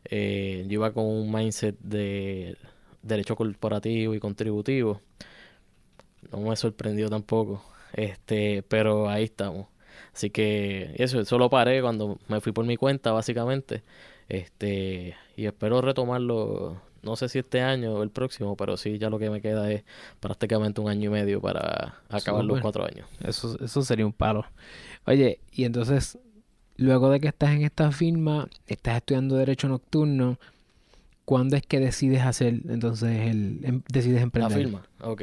Eh, 0.05 0.63
yo 0.67 0.73
iba 0.73 0.93
con 0.93 1.05
un 1.05 1.31
mindset 1.31 1.75
de 1.79 2.55
derecho 3.01 3.35
corporativo 3.35 4.13
y 4.13 4.19
contributivo. 4.19 5.01
No 6.31 6.39
me 6.39 6.55
sorprendió 6.55 7.09
tampoco, 7.09 7.63
este, 7.93 8.63
pero 8.67 9.09
ahí 9.09 9.23
estamos. 9.25 9.67
Así 10.13 10.29
que 10.29 10.93
eso, 10.97 11.19
eso 11.19 11.37
lo 11.37 11.49
paré 11.49 11.81
cuando 11.81 12.17
me 12.27 12.39
fui 12.41 12.51
por 12.51 12.65
mi 12.65 12.77
cuenta, 12.77 13.11
básicamente. 13.11 13.83
Este, 14.29 15.15
y 15.35 15.45
espero 15.45 15.81
retomarlo, 15.81 16.81
no 17.03 17.15
sé 17.15 17.29
si 17.29 17.39
este 17.39 17.61
año 17.61 17.93
o 17.93 18.03
el 18.03 18.09
próximo, 18.09 18.55
pero 18.55 18.75
sí, 18.77 18.97
ya 18.97 19.09
lo 19.09 19.19
que 19.19 19.29
me 19.29 19.41
queda 19.41 19.69
es 19.71 19.83
prácticamente 20.19 20.81
un 20.81 20.89
año 20.89 21.09
y 21.09 21.13
medio 21.13 21.41
para 21.41 21.95
acabar 22.09 22.43
los 22.45 22.59
cuatro 22.61 22.85
años. 22.85 23.07
Eso, 23.23 23.57
eso 23.63 23.81
sería 23.83 24.05
un 24.05 24.13
palo. 24.13 24.45
Oye, 25.05 25.39
y 25.51 25.65
entonces, 25.65 26.17
luego 26.77 27.09
de 27.09 27.19
que 27.19 27.27
estás 27.27 27.51
en 27.51 27.63
esta 27.63 27.91
firma, 27.91 28.47
estás 28.67 28.97
estudiando 28.97 29.35
Derecho 29.35 29.67
Nocturno, 29.67 30.39
¿cuándo 31.25 31.55
es 31.55 31.63
que 31.63 31.79
decides 31.79 32.21
hacer, 32.21 32.61
entonces, 32.69 33.29
el, 33.29 33.59
em- 33.63 33.81
decides 33.91 34.17
La 34.17 34.23
emprender? 34.23 34.57
firma, 34.57 34.85
ok. 35.01 35.21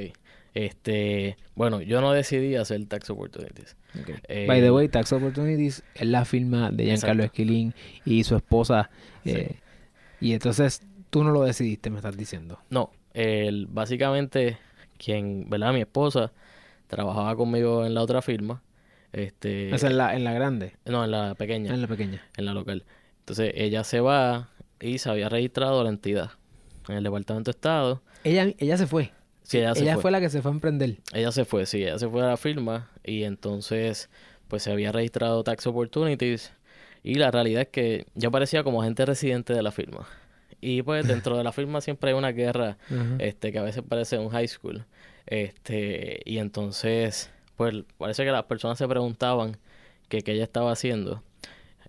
Este, 0.54 1.36
bueno, 1.54 1.80
yo 1.80 2.00
no 2.00 2.12
decidí 2.12 2.56
hacer 2.56 2.84
Tax 2.86 3.10
Opportunities. 3.10 3.76
Eh, 4.28 4.46
By 4.46 4.60
the 4.60 4.70
way, 4.70 4.88
Tax 4.88 5.12
Opportunities 5.12 5.82
es 5.94 6.06
la 6.06 6.24
firma 6.24 6.70
de 6.70 6.84
Giancarlo 6.84 7.22
Exacto. 7.22 7.42
Esquilín 7.42 7.74
y 8.04 8.24
su 8.24 8.36
esposa. 8.36 8.90
Sí. 9.24 9.30
eh, 9.30 9.56
y 10.20 10.34
entonces, 10.34 10.82
tú 11.10 11.24
no 11.24 11.30
lo 11.30 11.42
decidiste, 11.42 11.90
me 11.90 11.96
estás 11.96 12.16
diciendo. 12.16 12.60
No, 12.70 12.90
el, 13.14 13.66
básicamente 13.66 14.58
quien, 14.98 15.48
¿verdad? 15.50 15.72
Mi 15.72 15.80
esposa 15.80 16.32
trabajaba 16.86 17.34
conmigo 17.36 17.84
en 17.84 17.94
la 17.94 18.02
otra 18.02 18.22
firma. 18.22 18.62
Este, 19.12 19.74
es 19.74 19.82
en 19.82 19.96
la, 19.98 20.14
en 20.14 20.24
la 20.24 20.32
grande, 20.32 20.76
no, 20.86 21.04
en 21.04 21.10
la 21.10 21.34
pequeña, 21.34 21.74
en 21.74 21.82
la 21.82 21.88
pequeña. 21.88 22.22
en 22.36 22.44
la 22.46 22.54
local. 22.54 22.84
Entonces 23.18 23.52
ella 23.56 23.84
se 23.84 24.00
va 24.00 24.50
y 24.80 24.98
se 24.98 25.10
había 25.10 25.28
registrado 25.28 25.82
la 25.84 25.90
entidad 25.90 26.30
en 26.88 26.96
el 26.96 27.04
Departamento 27.04 27.50
de 27.50 27.56
Estado. 27.56 28.02
Ella, 28.24 28.54
ella 28.58 28.76
se 28.76 28.86
fue. 28.86 29.12
Sí, 29.42 29.58
ella 29.58 29.74
se 29.74 29.96
fue. 29.96 30.10
la 30.10 30.20
que 30.20 30.30
se 30.30 30.40
fue 30.42 30.50
a 30.50 30.54
emprender. 30.54 30.98
Ella 31.12 31.32
se 31.32 31.44
fue, 31.44 31.66
sí, 31.66 31.82
ella 31.82 31.98
se 31.98 32.08
fue 32.08 32.22
a 32.22 32.26
la 32.26 32.36
firma 32.36 32.90
y 33.04 33.24
entonces 33.24 34.08
pues 34.48 34.62
se 34.62 34.72
había 34.72 34.92
registrado 34.92 35.42
Tax 35.42 35.66
Opportunities 35.66 36.52
y 37.02 37.14
la 37.14 37.30
realidad 37.30 37.62
es 37.62 37.68
que 37.68 38.06
yo 38.14 38.30
parecía 38.30 38.62
como 38.62 38.82
agente 38.82 39.04
residente 39.04 39.52
de 39.54 39.62
la 39.62 39.72
firma. 39.72 40.06
Y 40.60 40.82
pues 40.82 41.08
dentro 41.08 41.36
de 41.36 41.42
la 41.42 41.52
firma 41.52 41.80
siempre 41.80 42.10
hay 42.10 42.16
una 42.16 42.30
guerra 42.30 42.78
este 43.18 43.50
que 43.50 43.58
a 43.58 43.62
veces 43.62 43.82
parece 43.86 44.18
un 44.18 44.28
high 44.30 44.48
school. 44.48 44.84
Este, 45.26 46.20
y 46.24 46.38
entonces 46.38 47.30
pues 47.56 47.74
parece 47.98 48.24
que 48.24 48.30
las 48.30 48.44
personas 48.44 48.78
se 48.78 48.86
preguntaban 48.88 49.56
que 50.08 50.22
qué 50.22 50.32
ella 50.32 50.44
estaba 50.44 50.72
haciendo. 50.72 51.22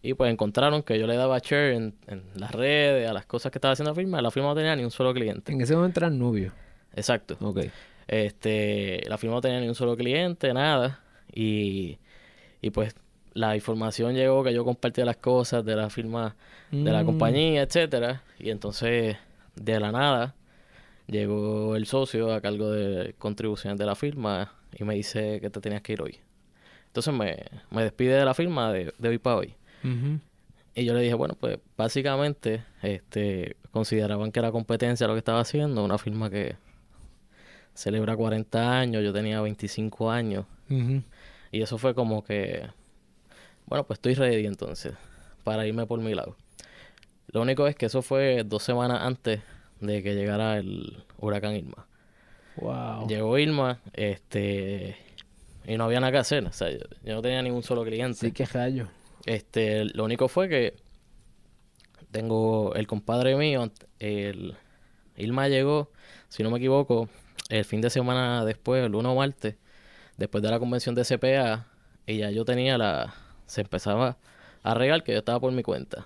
Y 0.01 0.15
pues 0.15 0.31
encontraron 0.31 0.83
que 0.83 0.99
yo 0.99 1.07
le 1.07 1.15
daba 1.15 1.39
share 1.39 1.73
en, 1.75 1.95
en 2.07 2.23
las 2.35 2.51
redes, 2.51 3.09
a 3.09 3.13
las 3.13 3.25
cosas 3.25 3.51
que 3.51 3.57
estaba 3.57 3.71
haciendo 3.71 3.91
la 3.91 3.95
firma. 3.95 4.21
La 4.21 4.31
firma 4.31 4.49
no 4.49 4.55
tenía 4.55 4.75
ni 4.75 4.83
un 4.83 4.91
solo 4.91 5.13
cliente. 5.13 5.53
En 5.53 5.61
ese 5.61 5.75
momento 5.75 6.01
eran 6.01 6.19
novios. 6.19 6.51
Exacto. 6.95 7.37
Ok. 7.41 7.59
Este, 8.07 9.01
la 9.07 9.17
firma 9.17 9.35
no 9.35 9.41
tenía 9.41 9.59
ni 9.59 9.67
un 9.67 9.75
solo 9.75 9.95
cliente, 9.95 10.53
nada. 10.53 11.01
Y, 11.33 11.97
y 12.61 12.69
pues 12.69 12.95
la 13.33 13.55
información 13.55 14.13
llegó 14.13 14.43
que 14.43 14.53
yo 14.53 14.63
compartía 14.63 15.05
las 15.05 15.17
cosas 15.17 15.65
de 15.65 15.75
la 15.75 15.89
firma, 15.89 16.35
de 16.71 16.91
la 16.91 17.03
Mm. 17.03 17.05
compañía, 17.05 17.61
etcétera. 17.63 18.21
Y 18.39 18.49
entonces, 18.51 19.17
de 19.55 19.79
la 19.79 19.91
nada, 19.91 20.35
llegó 21.07 21.75
el 21.75 21.85
socio 21.85 22.33
a 22.33 22.41
cargo 22.41 22.71
de 22.71 23.13
contribuciones 23.17 23.79
de 23.79 23.85
la 23.85 23.95
firma 23.95 24.53
y 24.77 24.83
me 24.83 24.95
dice 24.95 25.39
que 25.41 25.49
te 25.49 25.59
tenías 25.61 25.81
que 25.81 25.93
ir 25.93 26.01
hoy. 26.01 26.17
Entonces 26.87 27.13
me, 27.13 27.37
me 27.71 27.83
despide 27.83 28.13
de 28.15 28.25
la 28.25 28.33
firma 28.35 28.71
de, 28.71 28.93
de 28.97 29.09
hoy 29.09 29.17
para 29.17 29.37
hoy. 29.37 29.55
Y 30.75 30.85
yo 30.85 30.93
le 30.93 31.01
dije, 31.01 31.13
bueno, 31.13 31.35
pues 31.39 31.57
básicamente 31.77 32.63
este, 32.81 33.57
consideraban 33.71 34.31
que 34.31 34.39
era 34.39 34.51
competencia 34.51 35.07
lo 35.07 35.13
que 35.13 35.19
estaba 35.19 35.39
haciendo, 35.41 35.83
una 35.83 35.97
firma 35.97 36.29
que 36.29 36.55
celebra 37.73 38.15
40 38.15 38.79
años, 38.79 39.03
yo 39.03 39.13
tenía 39.13 39.41
25 39.41 40.11
años, 40.11 40.45
y 41.51 41.61
eso 41.61 41.77
fue 41.77 41.93
como 41.93 42.23
que, 42.23 42.67
bueno, 43.67 43.85
pues 43.85 43.97
estoy 43.97 44.15
ready 44.15 44.45
entonces, 44.45 44.93
para 45.43 45.67
irme 45.67 45.85
por 45.85 45.99
mi 45.99 46.13
lado. 46.13 46.35
Lo 47.27 47.41
único 47.41 47.67
es 47.67 47.75
que 47.75 47.87
eso 47.87 48.01
fue 48.01 48.43
dos 48.43 48.63
semanas 48.63 49.01
antes 49.01 49.41
de 49.79 50.03
que 50.03 50.15
llegara 50.15 50.57
el 50.57 51.03
huracán 51.17 51.55
Irma. 51.55 51.87
Wow. 52.57 53.07
Llegó 53.07 53.37
Irma, 53.37 53.79
este, 53.93 54.95
y 55.65 55.77
no 55.77 55.85
había 55.85 55.99
nada 55.99 56.11
que 56.11 56.19
hacer. 56.19 56.45
O 56.45 56.51
sea, 56.51 56.69
yo, 56.69 56.79
yo 57.03 57.15
no 57.15 57.21
tenía 57.21 57.41
ningún 57.41 57.63
solo 57.63 57.83
cliente. 57.83 58.19
Sí, 58.19 58.31
qué 58.31 58.45
rayo. 58.45 58.87
Este, 59.25 59.85
lo 59.85 60.05
único 60.05 60.27
fue 60.27 60.49
que 60.49 60.75
tengo 62.11 62.75
el 62.75 62.87
compadre 62.87 63.35
mío, 63.35 63.71
el 63.99 64.55
Ilma 65.17 65.47
llegó, 65.47 65.91
si 66.29 66.43
no 66.43 66.51
me 66.51 66.57
equivoco, 66.57 67.09
el 67.49 67.65
fin 67.65 67.81
de 67.81 67.89
semana 67.89 68.45
después, 68.45 68.83
el 68.83 68.91
lunes 68.91 69.11
o 69.11 69.15
martes, 69.15 69.55
después 70.17 70.41
de 70.41 70.49
la 70.49 70.59
convención 70.59 70.95
de 70.95 71.03
CPA, 71.03 71.67
y 72.05 72.17
ya 72.17 72.31
yo 72.31 72.45
tenía 72.45 72.77
la, 72.77 73.13
se 73.45 73.61
empezaba 73.61 74.17
a 74.63 74.73
regar 74.73 75.03
que 75.03 75.13
yo 75.13 75.19
estaba 75.19 75.39
por 75.39 75.51
mi 75.51 75.63
cuenta. 75.63 76.05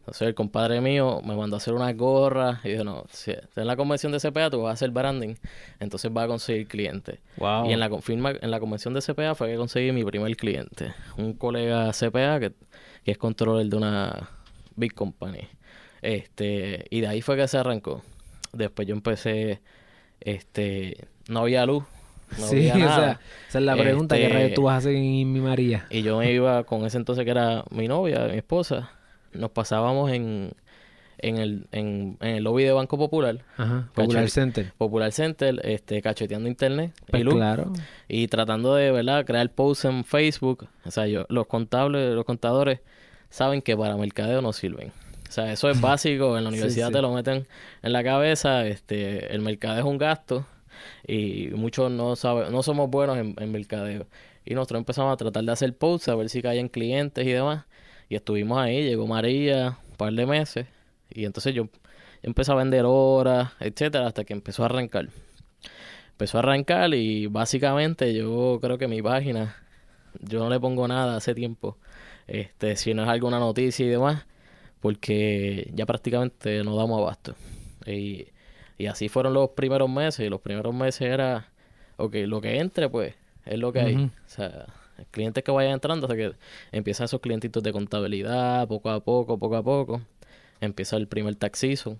Entonces 0.00 0.28
el 0.28 0.34
compadre 0.34 0.80
mío 0.80 1.20
me 1.22 1.36
mandó 1.36 1.56
a 1.56 1.58
hacer 1.58 1.74
unas 1.74 1.94
gorras 1.96 2.64
y 2.64 2.70
dijo, 2.70 2.84
no, 2.84 3.04
si 3.10 3.32
estás 3.32 3.58
en 3.58 3.66
la 3.66 3.76
convención 3.76 4.10
de 4.12 4.18
CPA 4.18 4.50
tú 4.50 4.62
vas 4.62 4.70
a 4.70 4.72
hacer 4.72 4.90
branding, 4.90 5.34
entonces 5.78 6.12
vas 6.12 6.24
a 6.24 6.28
conseguir 6.28 6.66
clientes. 6.66 7.20
Wow. 7.36 7.66
Y 7.66 7.72
en 7.72 7.80
la, 7.80 7.90
confirma, 7.90 8.32
en 8.40 8.50
la 8.50 8.58
convención 8.58 8.94
de 8.94 9.02
CPA 9.02 9.34
fue 9.34 9.48
que 9.48 9.56
conseguí 9.56 9.92
mi 9.92 10.02
primer 10.02 10.34
cliente. 10.36 10.94
Un 11.16 11.34
colega 11.34 11.92
CPA 11.92 12.40
que, 12.40 12.52
que 13.04 13.12
es 13.12 13.18
controller 13.18 13.66
de 13.66 13.76
una 13.76 14.30
big 14.74 14.94
company. 14.94 15.48
Este, 16.02 16.86
y 16.90 17.02
de 17.02 17.06
ahí 17.06 17.20
fue 17.20 17.36
que 17.36 17.46
se 17.46 17.58
arrancó. 17.58 18.02
Después 18.52 18.88
yo 18.88 18.94
empecé, 18.94 19.60
este, 20.20 21.06
no 21.28 21.40
había 21.40 21.66
luz, 21.66 21.84
no 22.38 22.46
sí, 22.46 22.68
había 22.70 22.74
o 22.74 22.78
nada. 22.78 22.96
sea, 22.96 23.20
esa 23.48 23.58
es 23.58 23.64
la 23.64 23.76
pregunta, 23.76 24.16
¿qué 24.16 24.24
Este, 24.24 24.34
rayos 24.34 24.54
tú 24.54 24.62
vas 24.64 24.74
a 24.74 24.78
hacer 24.78 24.94
en 24.96 25.32
mi 25.32 25.40
María? 25.40 25.86
Y 25.90 26.02
yo 26.02 26.18
me 26.18 26.30
iba 26.32 26.64
con 26.64 26.84
ese 26.84 26.96
entonces 26.98 27.24
que 27.24 27.30
era 27.30 27.64
mi 27.70 27.88
novia, 27.88 28.26
mi 28.30 28.36
esposa. 28.38 28.90
Nos 29.32 29.50
pasábamos 29.52 30.10
en, 30.10 30.52
en, 31.18 31.36
el, 31.38 31.66
en, 31.72 32.16
en 32.20 32.28
el 32.36 32.44
lobby 32.44 32.64
de 32.64 32.72
Banco 32.72 32.98
Popular, 32.98 33.38
Ajá, 33.56 33.88
Popular 33.94 34.28
Center. 34.28 34.72
Popular 34.76 35.12
Center, 35.12 35.60
este, 35.64 36.02
cacheteando 36.02 36.48
internet 36.48 36.92
Pues 37.08 37.20
y 37.20 37.24
luz. 37.24 37.34
claro. 37.34 37.72
Y 38.08 38.26
tratando 38.28 38.74
de, 38.74 38.90
¿verdad? 38.90 39.24
Crear 39.24 39.48
posts 39.50 39.84
en 39.84 40.04
Facebook. 40.04 40.66
O 40.84 40.90
sea, 40.90 41.06
yo, 41.06 41.26
los 41.28 41.46
contables, 41.46 42.14
los 42.14 42.24
contadores 42.24 42.80
saben 43.28 43.62
que 43.62 43.76
para 43.76 43.96
mercadeo 43.96 44.42
no 44.42 44.52
sirven. 44.52 44.92
O 45.30 45.32
sea, 45.32 45.52
eso 45.52 45.70
es 45.70 45.80
básico. 45.80 46.36
En 46.36 46.44
la 46.44 46.50
Sí, 46.50 46.56
universidad 46.56 46.88
sí. 46.88 46.92
te 46.92 47.00
lo 47.02 47.12
meten 47.12 47.46
en 47.82 47.92
la 47.92 48.04
cabeza. 48.04 48.66
Este, 48.66 49.32
el 49.32 49.40
mercadeo 49.40 49.78
es 49.80 49.84
un 49.86 49.96
gasto. 49.96 50.44
Y 51.06 51.48
muchos 51.54 51.90
no 51.90 52.16
saben, 52.16 52.52
no 52.52 52.62
somos 52.62 52.90
buenos 52.90 53.16
en, 53.16 53.34
en 53.38 53.52
mercadeo. 53.52 54.06
Y 54.44 54.54
nosotros 54.54 54.80
empezamos 54.80 55.12
a 55.14 55.16
tratar 55.16 55.44
de 55.44 55.52
hacer 55.52 55.76
posts, 55.76 56.08
a 56.08 56.16
ver 56.16 56.28
si 56.28 56.42
caían 56.42 56.68
clientes 56.68 57.24
y 57.26 57.30
demás. 57.30 57.64
Y 58.08 58.16
estuvimos 58.16 58.58
ahí, 58.58 58.82
llegó 58.82 59.06
María, 59.06 59.78
un 59.90 59.96
par 59.96 60.12
de 60.12 60.26
meses. 60.26 60.66
Y 61.08 61.24
entonces 61.24 61.54
yo, 61.54 61.64
yo 61.64 61.70
empecé 62.24 62.50
a 62.52 62.56
vender 62.56 62.84
horas, 62.86 63.52
etcétera, 63.60 64.06
hasta 64.08 64.24
que 64.24 64.32
empezó 64.32 64.64
a 64.64 64.66
arrancar 64.66 65.08
empezó 66.20 66.36
a 66.36 66.40
arrancar 66.40 66.92
y 66.92 67.28
básicamente 67.28 68.12
yo 68.12 68.58
creo 68.60 68.76
que 68.76 68.88
mi 68.88 69.00
página, 69.00 69.56
yo 70.20 70.40
no 70.40 70.50
le 70.50 70.60
pongo 70.60 70.86
nada 70.86 71.16
hace 71.16 71.34
tiempo, 71.34 71.78
este, 72.26 72.76
si 72.76 72.92
no 72.92 73.04
es 73.04 73.08
alguna 73.08 73.38
noticia 73.38 73.86
y 73.86 73.88
demás, 73.88 74.26
porque 74.80 75.70
ya 75.74 75.86
prácticamente 75.86 76.62
no 76.64 76.76
damos 76.76 77.00
abasto. 77.00 77.34
Y, 77.86 78.28
y 78.78 78.86
así 78.86 79.08
fueron 79.08 79.34
los 79.34 79.50
primeros 79.50 79.88
meses, 79.88 80.26
y 80.26 80.28
los 80.28 80.40
primeros 80.40 80.74
meses 80.74 81.02
era, 81.02 81.48
ok, 81.96 82.14
lo 82.26 82.40
que 82.40 82.58
entre 82.58 82.88
pues 82.88 83.14
es 83.44 83.58
lo 83.58 83.72
que 83.72 83.80
hay. 83.80 83.96
O 83.96 84.10
sea, 84.26 84.66
clientes 85.10 85.42
que 85.44 85.50
vayan 85.50 85.72
entrando 85.72 86.06
hasta 86.06 86.16
que 86.16 86.34
empiezan 86.72 87.04
esos 87.06 87.20
clientitos 87.20 87.62
de 87.62 87.72
contabilidad, 87.72 88.68
poco 88.68 88.90
a 88.90 89.00
poco, 89.00 89.38
poco 89.38 89.56
a 89.56 89.62
poco, 89.62 90.00
empieza 90.60 90.96
el 90.96 91.08
primer 91.08 91.36
tax 91.36 91.58
season, 91.58 91.98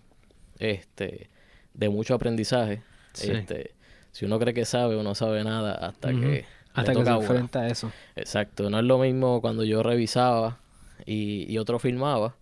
este, 0.58 1.30
de 1.75 1.88
mucho 1.88 2.14
aprendizaje. 2.14 2.82
Sí. 3.12 3.30
Este, 3.30 3.75
si 4.12 4.25
uno 4.25 4.38
cree 4.38 4.54
que 4.54 4.64
sabe 4.64 4.96
o 4.96 5.02
no 5.02 5.14
sabe 5.14 5.44
nada 5.44 5.75
hasta 5.75 6.10
que 6.10 6.44
Hasta 6.75 6.94
que 6.94 7.04
se 7.04 7.10
enfrenta 7.10 7.60
a 7.62 7.68
eso. 7.68 7.92
Exacto, 8.16 8.70
no 8.70 8.78
es 8.78 8.84
lo 8.84 8.99
mismo 8.99 9.40
cuando 9.40 9.64
yo 9.64 9.82
revisaba 9.82 10.58
y, 11.06 11.50
y 11.52 11.58
otro 11.58 11.78
filmaba. 11.78 12.37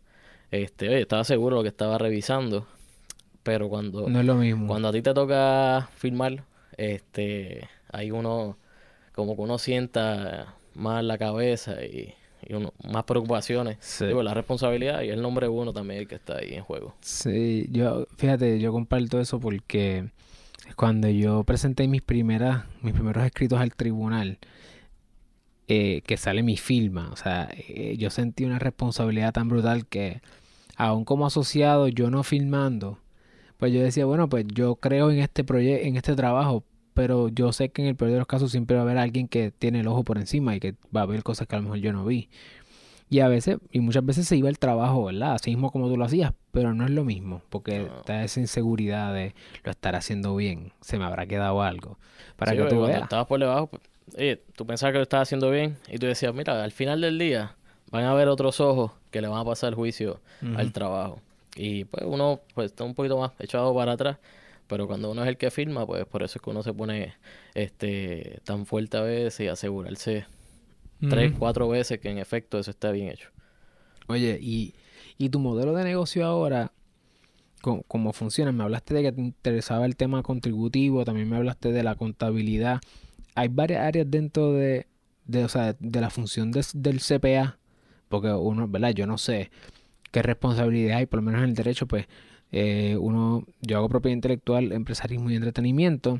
Este, 0.51 0.89
oye, 0.89 1.01
estaba 1.03 1.25
seguro 1.25 1.57
de 1.57 1.61
lo 1.61 1.63
que 1.63 1.69
estaba 1.69 1.99
revisando, 1.99 2.67
pero 3.43 3.69
cuando, 3.69 4.09
No 4.09 4.21
es 4.21 4.27
lo 4.27 4.35
mismo. 4.37 4.67
cuando 4.67 4.89
a 4.89 4.93
ti 4.93 5.03
te 5.03 5.13
toca 5.13 5.89
filmar, 5.97 6.45
este, 6.77 7.69
hay 7.93 8.11
uno, 8.11 8.57
como 9.15 9.37
que 9.37 9.43
uno 9.43 9.59
sienta 9.59 10.55
más 10.75 11.05
la 11.05 11.19
cabeza 11.19 11.85
y, 11.85 12.15
y 12.47 12.55
uno, 12.55 12.73
más 12.89 13.05
preocupaciones. 13.05 13.77
Sí. 13.81 14.07
Digo, 14.07 14.23
la 14.23 14.33
responsabilidad 14.33 15.03
y 15.03 15.09
el 15.11 15.21
nombre 15.21 15.49
uno 15.49 15.73
también 15.73 16.01
el 16.01 16.09
que 16.09 16.15
está 16.15 16.37
ahí 16.39 16.55
en 16.55 16.63
juego. 16.63 16.95
Sí, 17.01 17.69
yo, 17.71 18.07
fíjate, 18.17 18.59
yo 18.59 18.73
comparto 18.73 19.21
eso 19.21 19.39
porque 19.41 20.09
cuando 20.77 21.09
yo 21.09 21.45
presenté 21.45 21.89
mis 21.89 22.03
primeras, 22.03 22.65
mis 22.81 22.95
primeros 22.95 23.25
escritos 23.25 23.61
al 23.61 23.75
tribunal, 23.75 24.39
eh, 25.69 26.03
que 26.07 26.17
sale 26.17 26.43
mi 26.43 26.57
firma, 26.57 27.11
o 27.13 27.17
sea, 27.17 27.49
eh, 27.53 27.95
yo 27.99 28.11
sentí 28.11 28.45
una 28.45 28.59
responsabilidad 28.59 29.33
tan 29.33 29.49
brutal 29.49 29.87
que 29.87 30.21
aún 30.77 31.05
como 31.05 31.27
asociado, 31.27 31.89
yo 31.89 32.11
no 32.11 32.23
filmando, 32.23 32.99
pues 33.59 33.73
yo 33.73 33.81
decía, 33.83 34.05
bueno, 34.07 34.29
pues 34.29 34.47
yo 34.49 34.77
creo 34.77 35.11
en 35.11 35.19
este 35.19 35.45
proyecto, 35.45 35.87
en 35.87 35.97
este 35.97 36.15
trabajo, 36.15 36.65
pero 36.95 37.29
yo 37.29 37.53
sé 37.53 37.69
que 37.71 37.83
en 37.83 37.89
el 37.89 37.97
peor 37.97 38.11
de 38.13 38.19
los 38.19 38.27
casos 38.27 38.51
siempre 38.51 38.77
va 38.77 38.83
a 38.83 38.85
haber 38.85 38.99
alguien 38.99 39.29
que 39.29 39.51
tiene 39.51 39.81
el 39.81 39.89
ojo 39.89 40.05
por 40.05 40.19
encima 40.19 40.57
y 40.57 40.61
que 40.61 40.75
va 40.97 41.03
a 41.03 41.07
ver 41.07 41.23
cosas 41.23 41.47
que 41.47 41.55
a 41.55 41.59
lo 41.59 41.65
mejor 41.65 41.79
yo 41.79 41.93
no 41.93 42.05
vi. 42.05 42.29
Y 43.11 43.21
a 43.21 43.29
veces, 43.29 43.57
y 43.73 43.81
muchas 43.81 44.05
veces 44.05 44.29
se 44.29 44.37
iba 44.37 44.49
el 44.51 44.59
trabajo, 44.59 45.05
¿verdad? 45.05 45.33
Así 45.35 45.51
mismo 45.51 45.71
como 45.73 45.89
tú 45.89 45.97
lo 45.97 46.05
hacías, 46.05 46.33
pero 46.53 46.75
no 46.75 46.85
es 46.85 46.91
lo 46.91 47.05
mismo, 47.05 47.41
porque 47.49 47.79
No. 47.81 47.99
está 47.99 48.23
esa 48.23 48.41
inseguridad 48.41 49.15
de 49.15 49.35
lo 49.65 49.71
estar 49.71 49.97
haciendo 49.97 50.37
bien, 50.37 50.73
se 50.83 50.99
me 50.99 51.05
habrá 51.05 51.27
quedado 51.27 51.63
algo. 51.63 51.99
Para 52.37 52.53
Sí, 52.53 52.59
que 52.59 52.63
tú 52.65 52.69
cuando 52.71 52.87
veas. 52.89 53.03
estabas 53.05 53.27
por 53.27 53.41
debajo, 53.41 53.67
pues, 53.69 53.83
oye, 54.17 54.43
tú 54.57 54.67
pensabas 54.67 54.93
que 54.93 54.99
lo 54.99 55.03
estabas 55.03 55.29
haciendo 55.29 55.51
bien 55.51 55.77
y 55.89 55.99
tú 55.99 56.07
decías, 56.07 56.35
mira, 56.35 56.63
al 56.63 56.73
final 56.73 57.01
del 57.01 57.19
día 57.19 57.57
van 57.91 58.05
a 58.05 58.11
haber 58.13 58.29
otros 58.29 58.61
ojos 58.61 58.93
que 59.11 59.21
le 59.21 59.29
van 59.29 59.41
a 59.41 59.45
pasar 59.45 59.71
el 59.71 59.75
juicio 59.75 60.21
al 60.57 60.73
trabajo. 60.73 61.21
Y 61.57 61.85
pues 61.85 62.05
uno 62.07 62.41
pues 62.55 62.67
está 62.71 62.85
un 62.85 62.95
poquito 62.95 63.19
más 63.19 63.33
echado 63.39 63.75
para 63.75 63.93
atrás, 63.93 64.19
pero 64.67 64.87
cuando 64.87 65.11
uno 65.11 65.23
es 65.23 65.29
el 65.29 65.37
que 65.37 65.51
firma, 65.51 65.87
pues 65.87 66.05
por 66.07 66.23
eso 66.23 66.39
es 66.39 66.43
que 66.43 66.51
uno 66.51 66.63
se 66.63 66.73
pone 66.73 67.15
este 67.55 68.41
tan 68.45 68.67
fuerte 68.67 68.97
a 68.97 69.01
veces 69.03 69.41
y 69.41 69.49
asegurarse 69.49 70.27
tres, 71.09 71.31
Ujú. 71.31 71.39
cuatro 71.41 71.69
veces 71.69 71.99
que 72.01 72.11
en 72.11 72.19
efecto 72.19 72.59
eso 72.59 72.71
está 72.71 72.91
bien 72.91 73.09
hecho. 73.09 73.31
Oye, 74.09 74.39
y, 74.41 74.75
y 75.17 75.29
tu 75.31 75.39
modelo 75.39 75.75
de 75.75 75.85
negocio 75.85 76.25
ahora, 76.27 76.73
¿cómo, 77.63 77.83
cómo 77.89 78.13
funciona? 78.13 78.53
Me 78.53 78.63
hablaste 78.65 78.95
de 78.95 79.03
que 79.03 79.13
te 79.13 79.21
interesaba 79.21 79.87
el 79.87 79.97
tema 79.97 80.23
contributivo, 80.23 81.05
también 81.05 81.29
me 81.29 81.37
hablaste 81.37 81.73
de 81.73 81.83
la 81.83 81.95
contabilidad. 81.95 82.81
Hay 83.39 83.49
varias 83.49 83.83
áreas 83.85 84.11
dentro 84.11 84.53
de, 84.53 84.87
de, 85.27 85.45
o 85.45 85.49
sea, 85.49 85.75
de 85.79 86.01
la 86.01 86.11
función 86.11 86.51
de- 86.51 86.65
del 86.75 87.01
CPA, 87.01 87.59
porque 88.09 88.33
uno, 88.33 88.67
¿verdad? 88.69 88.91
Yo 88.91 89.07
no 89.07 89.19
sé 89.19 89.51
qué 90.11 90.23
responsabilidad 90.23 90.99
hay, 90.99 91.07
por 91.07 91.19
lo 91.19 91.23
menos 91.23 91.43
en 91.43 91.51
el 91.51 91.55
derecho, 91.55 91.87
pues 91.87 92.07
eh, 92.53 92.97
uno, 92.99 93.45
yo 93.61 93.77
hago 93.77 93.89
propiedad 93.89 94.15
intelectual, 94.15 94.73
empresarismo 94.73 95.31
y 95.31 95.37
entretenimiento, 95.37 96.19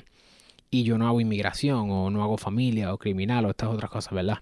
y 0.71 0.83
yo 0.85 0.99
no 0.99 1.09
hago 1.09 1.21
inmigración, 1.21 1.91
o 1.91 2.11
no 2.11 2.23
hago 2.23 2.37
familia, 2.37 2.93
o 2.93 2.99
criminal, 2.99 3.47
o 3.47 3.51
estas 3.51 3.71
otras 3.71 3.91
cosas, 3.91 4.13
¿verdad? 4.13 4.39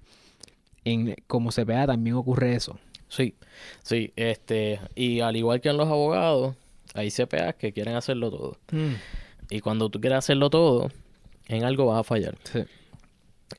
En, 0.85 1.15
como 1.27 1.51
CPA 1.53 1.87
también 1.87 2.17
ocurre 2.17 2.55
eso. 2.57 2.79
Sí, 3.09 3.35
sí, 3.85 4.13
este, 4.17 4.81
y 4.97 5.21
al 5.21 5.37
igual 5.37 5.61
que 5.61 5.69
en 5.69 5.77
los 5.77 5.87
abogados, 5.89 6.57
hay 6.95 7.11
CPAs 7.11 7.55
que 7.55 7.73
quieren 7.73 7.95
hacerlo 7.95 8.31
todo. 8.31 8.59
Y 9.49 9.61
cuando 9.61 9.89
tú 9.91 10.01
quieres 10.01 10.19
hacerlo 10.19 10.51
todo, 10.51 10.91
en 11.49 11.65
algo 11.65 11.87
vas 11.87 12.01
a 12.01 12.05
fallar. 12.05 12.37
Sí. 12.45 12.65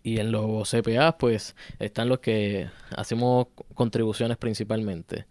Y 0.03 0.19
en 0.19 0.31
los 0.31 0.69
CPAs, 0.69 1.15
pues, 1.17 1.55
están 1.79 2.09
los 2.09 2.19
que 2.19 2.69
hacemos 2.95 3.47
contribuciones 3.73 4.37
principalmente. 4.37 5.25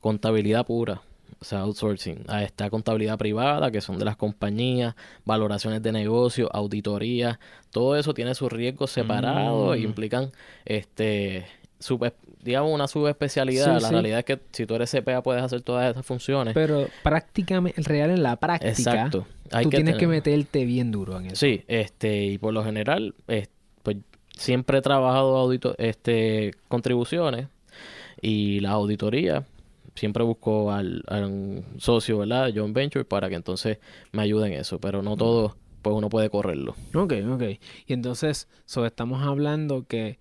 Contabilidad 0.00 0.64
pura, 0.64 1.02
o 1.40 1.44
sea, 1.44 1.60
outsourcing. 1.60 2.24
Ahí 2.28 2.44
está 2.44 2.70
contabilidad 2.70 3.18
privada, 3.18 3.72
que 3.72 3.80
son 3.80 3.98
de 3.98 4.04
las 4.04 4.16
compañías, 4.16 4.94
valoraciones 5.24 5.82
de 5.82 5.90
negocio, 5.90 6.48
auditoría. 6.52 7.40
Todo 7.72 7.96
eso 7.96 8.14
tiene 8.14 8.34
sus 8.36 8.52
riesgos 8.52 8.92
separados 8.92 9.76
e 9.76 9.80
Mm. 9.80 9.84
implican, 9.84 10.30
este, 10.64 11.46
sub- 11.78 12.12
digamos, 12.42 12.72
una 12.72 12.88
subespecialidad. 12.88 13.76
Sí, 13.76 13.82
la 13.82 13.88
sí. 13.88 13.92
realidad 13.94 14.18
es 14.20 14.24
que 14.24 14.40
si 14.52 14.66
tú 14.66 14.74
eres 14.74 14.90
CPA 14.90 15.22
puedes 15.22 15.42
hacer 15.42 15.62
todas 15.62 15.90
esas 15.90 16.04
funciones. 16.06 16.54
Pero 16.54 16.88
prácticamente, 17.02 17.80
real 17.82 18.10
en 18.10 18.22
la 18.22 18.36
práctica, 18.36 18.70
Exacto. 18.70 19.26
Hay 19.50 19.64
tú 19.64 19.70
tienes 19.70 19.94
que 19.94 20.00
tener- 20.00 20.16
meterte 20.16 20.64
bien 20.64 20.90
duro 20.90 21.18
en 21.18 21.26
eso. 21.26 21.36
Sí, 21.36 21.64
este, 21.68 22.24
y 22.26 22.38
por 22.38 22.52
lo 22.52 22.62
general, 22.64 23.14
es- 23.26 23.48
pues 23.82 23.96
siempre 24.36 24.78
he 24.78 24.82
trabajado 24.82 25.36
audito, 25.36 25.74
este, 25.78 26.52
contribuciones 26.68 27.48
y 28.20 28.60
la 28.60 28.70
auditoría. 28.70 29.44
Siempre 29.94 30.22
busco 30.22 30.70
al, 30.70 31.02
a 31.08 31.16
un 31.18 31.64
socio, 31.78 32.18
¿verdad? 32.18 32.52
John 32.54 32.72
Venture, 32.72 33.04
para 33.04 33.28
que 33.28 33.34
entonces 33.34 33.78
me 34.12 34.22
ayude 34.22 34.46
en 34.46 34.52
eso. 34.52 34.78
Pero 34.80 35.02
no 35.02 35.16
todo, 35.16 35.56
pues 35.82 35.96
uno 35.96 36.08
puede 36.08 36.30
correrlo. 36.30 36.76
Ok, 36.94 37.14
ok. 37.32 37.42
Y 37.86 37.92
entonces, 37.94 38.46
so, 38.64 38.86
estamos 38.86 39.22
hablando 39.26 39.86
que 39.88 40.18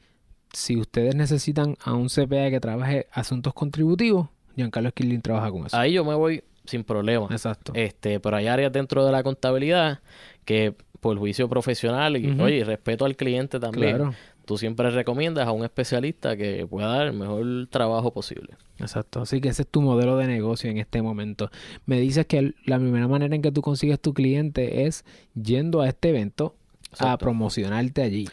si 0.53 0.77
ustedes 0.77 1.15
necesitan 1.15 1.75
a 1.83 1.93
un 1.93 2.07
CPA 2.07 2.49
que 2.49 2.59
trabaje 2.59 3.07
asuntos 3.11 3.53
contributivos, 3.53 4.29
Giancarlo 4.55 4.89
Skilling 4.89 5.21
trabaja 5.21 5.51
con 5.51 5.67
eso. 5.67 5.77
Ahí 5.77 5.93
yo 5.93 6.03
me 6.03 6.15
voy 6.15 6.43
sin 6.65 6.83
problema. 6.83 7.27
Exacto. 7.31 7.71
Este, 7.75 8.19
pero 8.19 8.37
hay 8.37 8.47
áreas 8.47 8.71
dentro 8.71 9.05
de 9.05 9.11
la 9.11 9.23
contabilidad 9.23 9.99
que 10.45 10.73
por 10.99 11.17
juicio 11.17 11.47
profesional 11.47 12.17
y, 12.17 12.31
Ujú. 12.31 12.43
oye, 12.43 12.57
y 12.57 12.63
respeto 12.63 13.05
al 13.05 13.15
cliente 13.15 13.59
también. 13.59 13.95
Claro. 13.97 14.13
Tú 14.45 14.57
siempre 14.57 14.89
recomiendas 14.91 15.45
a 15.45 15.51
un 15.51 15.63
especialista 15.65 16.37
que 16.37 16.65
pueda 16.65 16.87
dar 16.87 17.07
el 17.07 17.13
mejor 17.13 17.67
trabajo 17.69 18.13
posible. 18.13 18.55
Exacto, 18.79 19.21
así 19.21 19.41
que 19.41 19.49
ese 19.49 19.63
es 19.63 19.67
tu 19.67 19.81
modelo 19.81 20.15
de 20.17 20.25
negocio 20.25 20.71
en 20.71 20.77
este 20.77 21.01
momento. 21.01 21.51
Me 21.85 21.99
dices 21.99 22.25
que 22.27 22.53
la 22.65 22.79
primera 22.79 23.07
manera 23.09 23.35
en 23.35 23.41
que 23.41 23.51
tú 23.51 23.61
consigues 23.61 23.99
tu 23.99 24.13
cliente 24.13 24.85
es 24.85 25.03
yendo 25.35 25.81
a 25.81 25.89
este 25.89 26.09
evento 26.09 26.55
a 26.97 27.17
promocionarte 27.17 28.01
allí. 28.01 28.27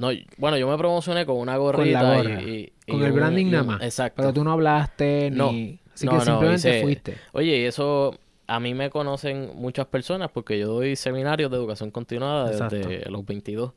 No, 0.00 0.08
bueno, 0.38 0.56
yo 0.56 0.68
me 0.68 0.76
promocioné 0.78 1.26
con 1.26 1.36
una 1.36 1.56
gorrita 1.56 2.00
Con 2.00 2.08
la 2.08 2.14
y- 2.14 2.22
gorra. 2.22 2.42
y, 2.42 2.72
y 2.86 2.90
Con 2.92 3.02
el 3.04 3.10
un- 3.12 3.16
branding 3.16 3.46
y 3.46 3.50
nada 3.50 3.64
más. 3.64 3.82
Exacto. 3.82 4.16
Pero 4.22 4.32
tú 4.32 4.42
no 4.44 4.52
hablaste 4.52 5.30
No, 5.30 5.52
ni... 5.52 5.78
Así 5.94 6.06
no, 6.06 6.12
que 6.12 6.18
no, 6.18 6.24
simplemente 6.24 6.68
hice- 6.70 6.82
fuiste. 6.82 7.16
Oye, 7.32 7.58
y 7.58 7.64
eso 7.66 8.18
a 8.46 8.58
mí 8.58 8.74
me 8.74 8.90
conocen 8.90 9.50
muchas 9.54 9.86
personas 9.86 10.30
porque 10.32 10.58
yo 10.58 10.66
doy 10.68 10.96
seminarios 10.96 11.50
de 11.50 11.56
educación 11.58 11.90
continuada 11.90 12.50
desde 12.50 13.08
los 13.10 13.24
22 13.24 13.72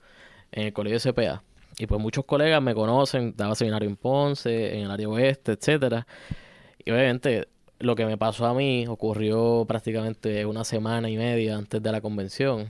en 0.53 0.67
el 0.67 0.73
colegio 0.73 0.99
SPA. 0.99 1.43
Y 1.77 1.87
pues 1.87 1.99
muchos 1.99 2.23
colegas 2.25 2.61
me 2.61 2.73
conocen, 2.75 3.33
daba 3.35 3.55
seminario 3.55 3.89
en 3.89 3.95
Ponce, 3.97 4.75
en 4.77 4.85
el 4.85 4.91
área 4.91 5.09
oeste, 5.09 5.51
etcétera. 5.53 6.07
Y 6.85 6.91
obviamente 6.91 7.47
lo 7.83 7.95
que 7.95 8.05
me 8.05 8.17
pasó 8.17 8.45
a 8.45 8.53
mí 8.53 8.85
ocurrió 8.87 9.65
prácticamente 9.67 10.45
una 10.45 10.63
semana 10.63 11.09
y 11.09 11.17
media 11.17 11.57
antes 11.57 11.83
de 11.83 11.91
la 11.91 12.01
convención. 12.01 12.67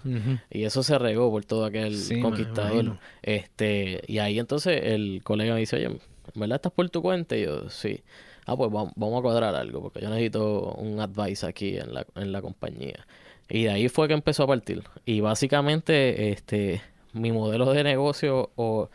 Y 0.50 0.64
eso 0.64 0.82
se 0.84 0.98
regó 0.98 1.30
por 1.30 1.46
todo 1.46 1.66
aquel 1.66 1.96
Sí, 1.96 2.20
conquistador. 2.20 2.98
Este, 3.22 4.02
y 4.08 4.18
ahí 4.18 4.40
entonces 4.40 4.82
el 4.84 5.22
colega 5.24 5.54
me 5.54 5.60
dice, 5.60 5.76
oye, 5.76 5.86
¿en 5.86 6.00
verdad 6.34 6.56
estás 6.56 6.72
por 6.72 6.90
tu 6.90 7.02
cuenta? 7.02 7.38
Y 7.38 7.44
yo, 7.44 7.70
sí. 7.70 8.02
Ah, 8.46 8.58
pues 8.58 8.72
vamos, 8.72 8.92
vamos 8.96 9.20
a 9.20 9.22
cuadrar 9.22 9.56
algo, 9.56 9.82
porque 9.82 10.02
yo 10.02 10.10
necesito 10.10 10.74
un 10.74 11.00
advice 11.00 11.46
aquí 11.46 11.78
en 11.78 11.94
la, 11.94 12.06
en 12.16 12.32
la 12.32 12.42
compañía. 12.42 13.06
Y 13.50 13.64
de 13.64 13.70
ahí 13.70 13.90
fue 13.90 14.08
que 14.08 14.14
empezó 14.16 14.44
a 14.44 14.48
partir. 14.48 14.84
Y 15.06 15.22
básicamente, 15.22 16.32
este, 16.32 16.82
mi 17.14 17.32
modelo 17.32 17.72
de 17.72 17.84
negocio 17.84 18.50
o 18.56 18.90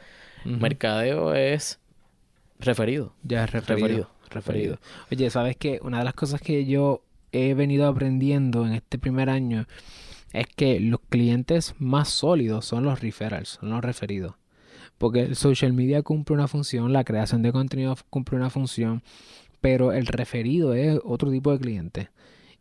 mercadeo 0.44 1.34
es 1.34 1.78
referido. 2.58 3.12
Ya 3.22 3.44
es 3.44 3.50
referido. 3.52 3.86
Referido, 3.86 4.10
referido. 4.30 4.78
Oye, 5.10 5.30
¿sabes 5.30 5.56
qué? 5.56 5.80
Una 5.82 5.98
de 5.98 6.04
las 6.04 6.14
cosas 6.14 6.40
que 6.40 6.64
yo 6.64 7.02
he 7.32 7.54
venido 7.54 7.86
aprendiendo 7.86 8.66
en 8.66 8.72
este 8.72 8.98
primer 8.98 9.30
año 9.30 9.66
es 10.32 10.46
que 10.46 10.80
los 10.80 11.00
clientes 11.08 11.74
más 11.78 12.08
sólidos 12.08 12.64
son 12.64 12.84
los 12.84 13.00
referrals, 13.00 13.58
son 13.60 13.70
los 13.70 13.82
referidos. 13.82 14.34
Porque 14.98 15.20
el 15.20 15.36
social 15.36 15.72
media 15.72 16.02
cumple 16.02 16.34
una 16.34 16.48
función, 16.48 16.92
la 16.92 17.04
creación 17.04 17.42
de 17.42 17.52
contenido 17.52 17.96
cumple 18.10 18.36
una 18.36 18.50
función, 18.50 19.02
pero 19.60 19.92
el 19.92 20.06
referido 20.06 20.74
es 20.74 20.98
otro 21.04 21.30
tipo 21.30 21.52
de 21.52 21.58
cliente. 21.58 22.10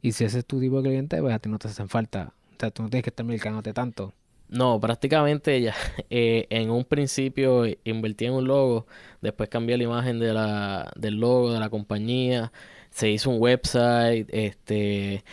Y 0.01 0.11
si 0.11 0.23
ese 0.23 0.39
es 0.39 0.45
tu 0.45 0.59
tipo 0.59 0.81
de 0.81 0.89
cliente, 0.89 1.19
pues 1.19 1.33
a 1.33 1.39
ti 1.39 1.49
no 1.49 1.57
te 1.57 1.67
hacen 1.67 1.89
falta. 1.89 2.33
O 2.51 2.59
sea, 2.59 2.71
tú 2.71 2.83
no 2.83 2.89
tienes 2.89 3.03
que 3.03 3.09
estar 3.09 3.25
mercándote 3.25 3.73
tanto. 3.73 4.13
No, 4.49 4.79
prácticamente 4.79 5.61
ya 5.61 5.75
eh, 6.09 6.47
en 6.49 6.69
un 6.69 6.85
principio 6.85 7.65
invertí 7.83 8.25
en 8.25 8.33
un 8.33 8.47
logo, 8.47 8.87
después 9.21 9.49
cambié 9.49 9.77
la 9.77 9.83
imagen 9.83 10.19
de 10.19 10.33
la, 10.33 10.91
del 10.95 11.15
logo 11.15 11.51
de 11.53 11.59
la 11.59 11.69
compañía, 11.69 12.51
se 12.89 13.09
hizo 13.09 13.29
un 13.29 13.41
website, 13.41 14.27
este, 14.31 15.23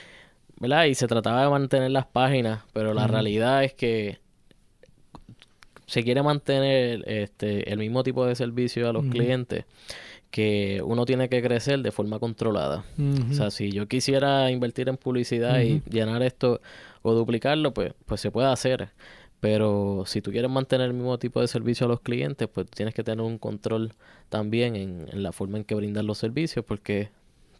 ¿verdad? 0.61 0.85
Y 0.85 0.95
se 0.95 1.07
trataba 1.07 1.43
de 1.43 1.51
mantener 1.51 1.91
las 1.91 2.07
páginas, 2.07 2.63
pero 2.73 2.93
la 2.93 3.07
realidad 3.07 3.65
es 3.65 3.75
que 3.75 4.19
se 5.87 6.03
quiere 6.03 6.23
mantener 6.23 7.05
este, 7.07 7.71
el 7.71 7.79
mismo 7.79 8.03
tipo 8.03 8.27
de 8.27 8.35
servicio 8.35 8.89
a 8.89 8.93
los 8.93 9.05
clientes 9.07 9.65
que 10.31 10.83
uno 10.85 11.05
tiene 11.07 11.29
que 11.29 11.41
crecer 11.41 11.81
de 11.81 11.93
forma 11.93 12.19
controlada. 12.19 12.85
O 13.31 13.35
sea, 13.35 13.53
si 13.53 13.71
yo 13.71 13.87
quisiera 13.87 14.51
invertir 14.51 14.89
en 14.89 14.97
publicidad 14.97 15.61
y 15.61 15.81
llenar 15.89 16.23
esto 16.25 16.61
o 17.05 17.13
duplicarlo, 17.15 17.73
pues, 17.73 17.93
pues 18.07 18.21
se 18.21 18.31
puede 18.33 18.49
hacer. 18.49 18.89
Pero 19.41 20.05
si 20.07 20.23
tú 20.23 20.31
quieres 20.33 20.51
mantener 20.51 20.87
el 20.89 20.95
mismo 20.95 21.19
tipo 21.19 21.41
de 21.41 21.49
servicio 21.49 21.85
a 21.87 21.89
los 21.89 22.01
clientes, 22.01 22.49
pues 22.49 22.67
tienes 22.71 22.95
que 22.95 23.05
tener 23.05 23.21
un 23.25 23.39
control 23.39 23.93
también 24.31 24.75
en, 24.75 25.07
en 25.13 25.23
la 25.23 25.33
forma 25.33 25.59
en 25.59 25.65
que 25.65 25.75
brindas 25.75 26.05
los 26.05 26.17
servicios, 26.19 26.65
porque 26.65 27.11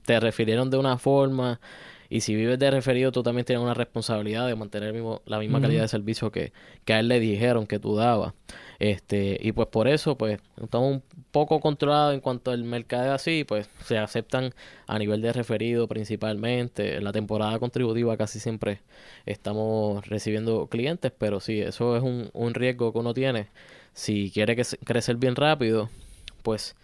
te 0.07 0.19
refirieron 0.19 0.71
de 0.71 0.79
una 0.79 0.97
forma 0.99 1.61
y 2.09 2.21
si 2.23 2.35
vives 2.35 2.59
de 2.59 2.71
referido, 2.71 3.13
tú 3.13 3.23
también 3.23 3.45
tienes 3.45 3.63
una 3.63 3.75
responsabilidad 3.75 4.47
de 4.47 4.55
mantener 4.55 4.89
el 4.91 4.95
mismo- 4.95 5.21
la 5.27 5.39
misma 5.39 5.59
calidad 5.63 5.83
de 5.83 5.89
servicio 5.89 6.31
que, 6.33 6.53
que 6.85 6.95
a 6.95 7.01
él 7.01 7.09
le 7.09 7.21
dijeron 7.21 7.67
que 7.67 7.79
tú 7.79 7.97
dabas. 7.97 8.33
Este, 8.79 9.39
y 9.41 9.53
pues 9.53 9.69
por 9.69 9.89
eso, 9.89 10.17
pues, 10.17 10.41
estamos 10.63 10.95
un 10.95 11.03
poco 11.31 11.61
controlados 11.61 12.15
en 12.15 12.21
cuanto 12.21 12.51
al 12.51 12.65
mercado 12.65 13.13
así, 13.13 13.45
pues 13.45 13.69
se 13.85 13.99
aceptan 13.99 14.55
a 14.87 14.99
nivel 14.99 15.23
de 15.23 15.33
referido 15.33 15.89
principalmente. 15.89 16.97
En 16.97 17.05
la 17.05 17.13
temporada 17.13 17.59
contributiva 17.59 18.17
casi 18.17 18.41
siempre 18.41 18.81
estamos 19.27 20.07
recibiendo 20.09 20.67
clientes, 20.69 21.13
pero 21.17 21.41
sí, 21.41 21.61
eso 21.61 21.97
es 21.97 22.03
un, 22.03 22.31
un 22.33 22.55
riesgo 22.55 22.93
que 22.93 22.99
uno 22.99 23.15
tiene. 23.15 23.49
Si 23.93 24.31
quiere 24.33 24.57
que 24.57 24.65
crecer 24.85 25.17
bien 25.17 25.37
rápido, 25.37 25.91
pues 26.43 26.77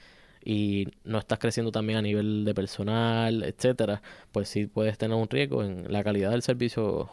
y 0.44 0.88
no 1.04 1.18
estás 1.18 1.38
creciendo 1.38 1.70
también 1.72 1.98
a 1.98 2.02
nivel 2.02 2.44
de 2.44 2.54
personal, 2.54 3.42
etcétera, 3.44 4.02
pues 4.32 4.48
sí 4.48 4.66
puedes 4.66 4.96
tener 4.98 5.16
un 5.16 5.28
riesgo 5.28 5.62
en 5.62 5.92
la 5.92 6.02
calidad 6.02 6.30
del 6.30 6.42
servicio 6.42 7.10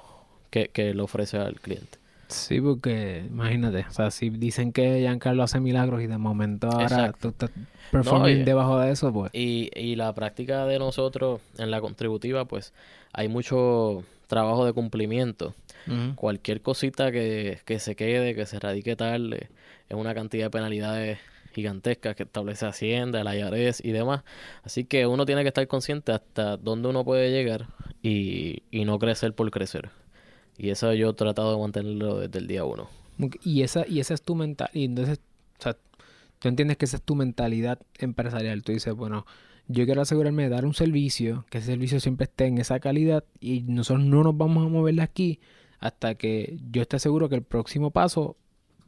que, 0.50 0.70
que 0.70 0.94
le 0.94 1.02
ofrece 1.02 1.38
al 1.38 1.60
cliente. 1.60 2.00
Sí, 2.28 2.60
porque 2.60 3.26
imagínate, 3.30 3.86
o 3.88 3.92
sea, 3.92 4.12
si 4.12 4.30
dicen 4.30 4.74
que 4.74 5.00
Giancarlo 5.00 5.44
hace 5.44 5.60
milagros 5.60 6.02
y 6.02 6.08
de 6.08 6.18
momento 6.18 6.68
ahora 6.68 6.84
Exacto. 6.84 7.18
tú 7.20 7.28
estás 7.30 7.52
performing 7.92 8.44
debajo 8.44 8.80
de 8.80 8.92
eso, 8.92 9.14
pues. 9.14 9.32
Y, 9.34 9.70
y 9.76 9.96
la 9.96 10.14
práctica 10.14 10.66
de 10.66 10.78
nosotros 10.80 11.42
en 11.58 11.72
la 11.72 11.80
contributiva, 11.80 12.46
pues 12.46 12.74
hay 13.14 13.30
mucho 13.30 14.04
trabajo 14.28 14.66
de 14.66 14.74
cumplimiento. 14.74 15.56
Cualquier 16.16 16.62
cosita 16.62 17.14
que, 17.14 17.60
que 17.64 17.80
se 17.80 17.96
quede, 17.96 18.36
que 18.36 18.46
se 18.46 18.60
radique 18.60 18.98
tarde, 18.98 19.48
es 19.88 19.96
una 19.96 20.14
cantidad 20.14 20.48
de 20.48 20.50
penalidades 20.50 21.18
gigantescas 21.54 22.14
que 22.16 22.24
establece 22.24 22.66
Hacienda, 22.66 23.22
el 23.22 23.40
IRS 23.40 23.82
y 23.86 23.94
demás. 23.94 24.24
Así 24.64 24.84
que 24.84 25.08
uno 25.08 25.26
tiene 25.26 25.44
que 25.44 25.48
estar 25.48 25.66
consciente 25.68 26.12
hasta 26.12 26.58
dónde 26.58 26.90
uno 26.90 27.06
puede 27.06 27.32
llegar 27.32 27.68
y, 28.04 28.64
y 28.70 28.84
no 28.84 29.00
crecer 29.00 29.34
por 29.34 29.50
crecer. 29.50 29.90
Y 30.58 30.70
eso 30.70 30.94
yo 30.94 31.12
he 31.12 31.14
tratado 31.14 31.54
de 31.54 31.62
mantenerlo 31.62 32.20
desde 32.20 32.40
el 32.40 32.48
día 32.48 32.66
uno. 32.66 32.90
Y 33.44 33.62
esa, 33.64 33.88
y 33.88 34.00
esa 34.00 34.14
es 34.14 34.22
tu 34.22 34.36
mentalidad. 34.36 34.74
Y 34.74 34.86
entonces, 34.86 35.20
o 35.60 35.62
sea, 35.62 35.78
tú 36.40 36.48
entiendes 36.48 36.78
que 36.78 36.86
esa 36.86 36.98
es 36.98 37.04
tu 37.04 37.16
mentalidad 37.16 37.80
empresarial. 38.00 38.64
Tú 38.64 38.72
dices, 38.72 38.94
bueno, 38.94 39.26
yo 39.68 39.86
quiero 39.86 40.02
asegurarme 40.02 40.44
de 40.44 40.50
dar 40.50 40.66
un 40.66 40.74
servicio, 40.74 41.46
que 41.50 41.58
ese 41.58 41.68
servicio 41.68 42.00
siempre 42.00 42.26
esté 42.26 42.46
en 42.46 42.58
esa 42.58 42.80
calidad 42.80 43.24
y 43.40 43.62
nosotros 43.62 44.06
no 44.06 44.24
nos 44.24 44.38
vamos 44.38 44.66
a 44.66 44.70
mover 44.70 44.96
de 44.96 45.02
aquí 45.02 45.40
hasta 45.80 46.16
que 46.16 46.58
yo 46.72 46.82
esté 46.82 47.00
seguro 47.00 47.30
que 47.30 47.36
el 47.36 47.44
próximo 47.44 47.92
paso 47.92 48.38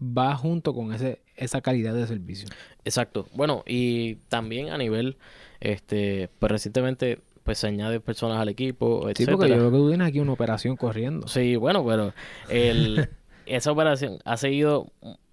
va 0.01 0.35
junto 0.35 0.73
con 0.73 0.93
ese, 0.93 1.21
esa 1.35 1.61
calidad 1.61 1.93
de 1.93 2.07
servicio. 2.07 2.47
Exacto. 2.85 3.27
Bueno, 3.33 3.63
y 3.67 4.15
también 4.29 4.69
a 4.69 4.77
nivel, 4.77 5.17
este, 5.59 6.29
pues 6.39 6.51
recientemente 6.51 7.19
pues 7.49 7.57
se 7.57 7.65
añaden 7.65 7.99
personas 7.99 8.37
al 8.37 8.47
equipo, 8.49 9.01
Sí, 9.05 9.23
etcétera. 9.23 9.37
porque 9.37 9.49
yo 9.49 9.55
creo 9.57 9.71
que 9.71 9.77
tú 9.77 9.87
tienes 9.89 10.07
aquí 10.07 10.19
una 10.19 10.33
operación 10.33 10.75
corriendo. 10.77 11.27
Sí, 11.27 11.55
bueno, 11.55 11.83
pero 11.83 12.13
el, 12.47 13.09
esa 13.47 13.71
operación 13.71 14.19
ha 14.23 14.37
seguido 14.37 14.91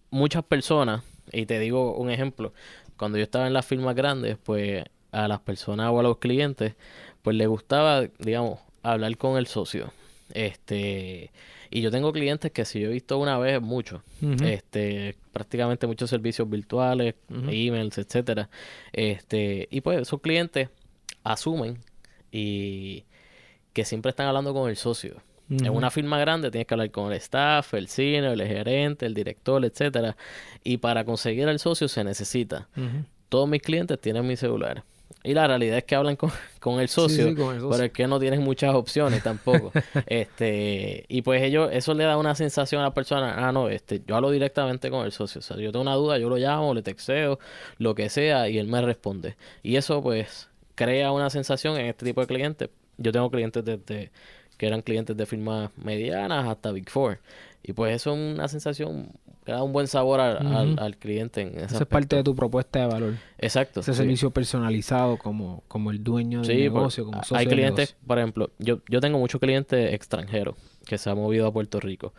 muchas 0.09 0.42
personas, 0.42 1.02
y 1.31 1.44
te 1.44 1.59
digo 1.61 1.94
un 1.94 2.09
ejemplo, 2.11 2.55
cuando 2.96 3.18
yo 3.18 3.24
estaba 3.24 3.46
en 3.46 3.52
las 3.52 3.66
firmas 3.66 3.94
grandes, 3.94 4.38
pues 4.42 4.83
a 5.12 5.29
las 5.29 5.40
personas 5.40 5.90
o 5.92 6.00
a 6.00 6.02
los 6.02 6.16
clientes, 6.16 6.74
pues 7.20 7.37
les 7.37 7.48
gustaba, 7.48 8.07
digamos, 8.18 8.61
hablar 8.83 9.14
con 9.18 9.37
el 9.37 9.46
socio. 9.46 9.92
Este, 10.33 11.31
y 11.70 11.83
yo 11.83 11.90
tengo 11.90 12.12
clientes 12.14 12.50
que 12.50 12.64
si 12.64 12.81
yo 12.81 12.88
he 12.88 12.92
visto 12.92 13.18
una 13.18 13.38
vez, 13.38 13.61
mucho. 13.61 14.02
Ujú. 14.22 14.42
Este, 14.42 15.16
prácticamente 15.35 15.87
muchos 15.87 16.09
servicios 16.09 16.48
virtuales, 16.48 17.14
emails, 17.29 17.98
etcétera. 17.98 18.48
Este, 18.94 19.68
y 19.70 19.83
pues 19.83 20.00
esos 20.00 20.22
clientes 20.22 20.70
asumen 21.24 21.76
y 22.31 23.05
que 23.73 23.85
siempre 23.85 24.11
están 24.11 24.27
hablando 24.27 24.55
con 24.55 24.71
el 24.71 24.77
socio. 24.77 25.17
En 25.49 25.71
una 25.71 25.91
firma 25.93 26.19
grande 26.19 26.51
tienes 26.51 26.67
que 26.67 26.75
hablar 26.75 26.91
con 26.91 27.12
el 27.12 27.19
staff, 27.19 27.75
el 27.75 27.87
cine, 27.87 28.33
el 28.33 28.43
gerente, 28.43 29.07
el 29.07 29.15
director, 29.15 29.65
etcétera. 29.65 30.17
Y 30.65 30.79
para 30.79 31.05
conseguir 31.05 31.49
al 31.49 31.61
socio 31.61 31.87
se 31.87 32.03
necesita. 32.03 32.69
Todos 33.29 33.49
mis 33.49 33.62
clientes 33.62 34.01
tienen 34.01 34.27
mi 34.27 34.37
celular. 34.37 34.83
Y 35.23 35.35
la 35.35 35.47
realidad 35.47 35.79
es 35.79 35.85
que 35.85 35.97
hablan 35.97 36.17
con, 36.17 36.31
con 36.61 36.81
el 36.81 36.89
socio, 36.89 37.29
sí, 37.29 37.35
con 37.35 37.55
el 37.55 37.61
pero 37.61 37.73
socio. 37.73 37.85
es 37.85 37.93
que 37.93 38.07
no 38.07 38.21
tienes 38.21 38.41
muchas 38.41 38.75
opciones 38.75 39.23
tampoco. 39.23 39.73
este, 40.07 41.05
y 41.09 41.23
pues 41.23 41.43
ellos, 41.43 41.69
eso 41.73 41.95
le 41.95 42.05
da 42.05 42.17
una 42.17 42.35
sensación 42.35 42.81
a 42.81 42.85
la 42.85 42.95
persona, 42.95 43.35
ah, 43.37 43.53
no, 43.53 43.69
este, 43.69 44.03
yo 44.07 44.17
hablo 44.17 44.31
directamente 44.31 44.89
con 44.89 45.05
el 45.05 45.12
socio. 45.12 45.41
O 45.41 45.43
sea, 45.43 45.57
yo 45.57 45.73
tengo 45.73 45.83
una 45.83 45.95
duda, 45.95 46.19
yo 46.19 46.29
lo 46.29 46.37
llamo, 46.37 46.75
le 46.75 46.83
texteo, 46.83 47.41
lo 47.79 47.95
que 47.95 48.09
sea, 48.09 48.49
y 48.49 48.59
él 48.59 48.69
me 48.69 48.81
responde. 48.83 49.37
Y 49.62 49.77
eso, 49.77 50.01
pues, 50.01 50.49
crea 50.77 51.11
una 51.11 51.29
sensación 51.31 51.77
en 51.79 51.87
este 51.87 52.05
tipo 52.05 52.21
de 52.21 52.29
clientes. 52.29 52.71
Yo 52.99 53.11
tengo 53.11 53.29
clientes 53.31 53.65
desde 53.65 54.12
que 54.57 54.67
eran 54.67 54.83
clientes 54.83 55.17
de 55.17 55.27
firmas 55.27 55.71
medianas 55.77 56.47
hasta 56.47 56.71
Big 56.71 56.89
Four. 56.89 57.19
Y 57.62 57.73
pues 57.73 57.97
eso 57.97 58.15
es 58.15 58.37
una 58.37 58.47
sensación 58.47 59.11
que 59.45 59.53
da 59.53 59.62
un 59.62 59.73
buen 59.73 59.89
sabor 59.89 60.21
al, 60.21 60.79
al, 60.79 60.97
cliente 60.97 61.41
en 61.41 61.49
ese 61.57 61.75
Eso 61.75 61.83
es 61.83 61.87
parte 61.87 62.17
de 62.17 62.23
tu 62.23 62.35
propuesta 62.35 62.81
de 62.81 62.87
valor. 62.87 63.15
Exacto. 63.39 63.81
Ese 63.81 63.95
servicio 63.95 64.31
personalizado 64.31 65.19
como, 65.19 65.65
como 65.67 65.91
el 65.91 66.03
dueño 66.03 66.43
del 66.43 66.59
negocio, 66.59 67.05
como 67.05 67.19
socio 67.23 67.37
Hay 67.37 67.47
clientes, 67.47 67.97
por 68.07 68.19
ejemplo, 68.19 68.51
yo, 68.59 68.81
yo 68.89 69.01
tengo 69.01 69.19
muchos 69.19 69.41
clientes 69.41 69.93
extranjeros 69.93 70.57
que 70.87 70.97
se 70.97 71.11
han 71.11 71.17
movido 71.17 71.47
a 71.47 71.53
Puerto 71.53 71.81
Rico 71.81 72.15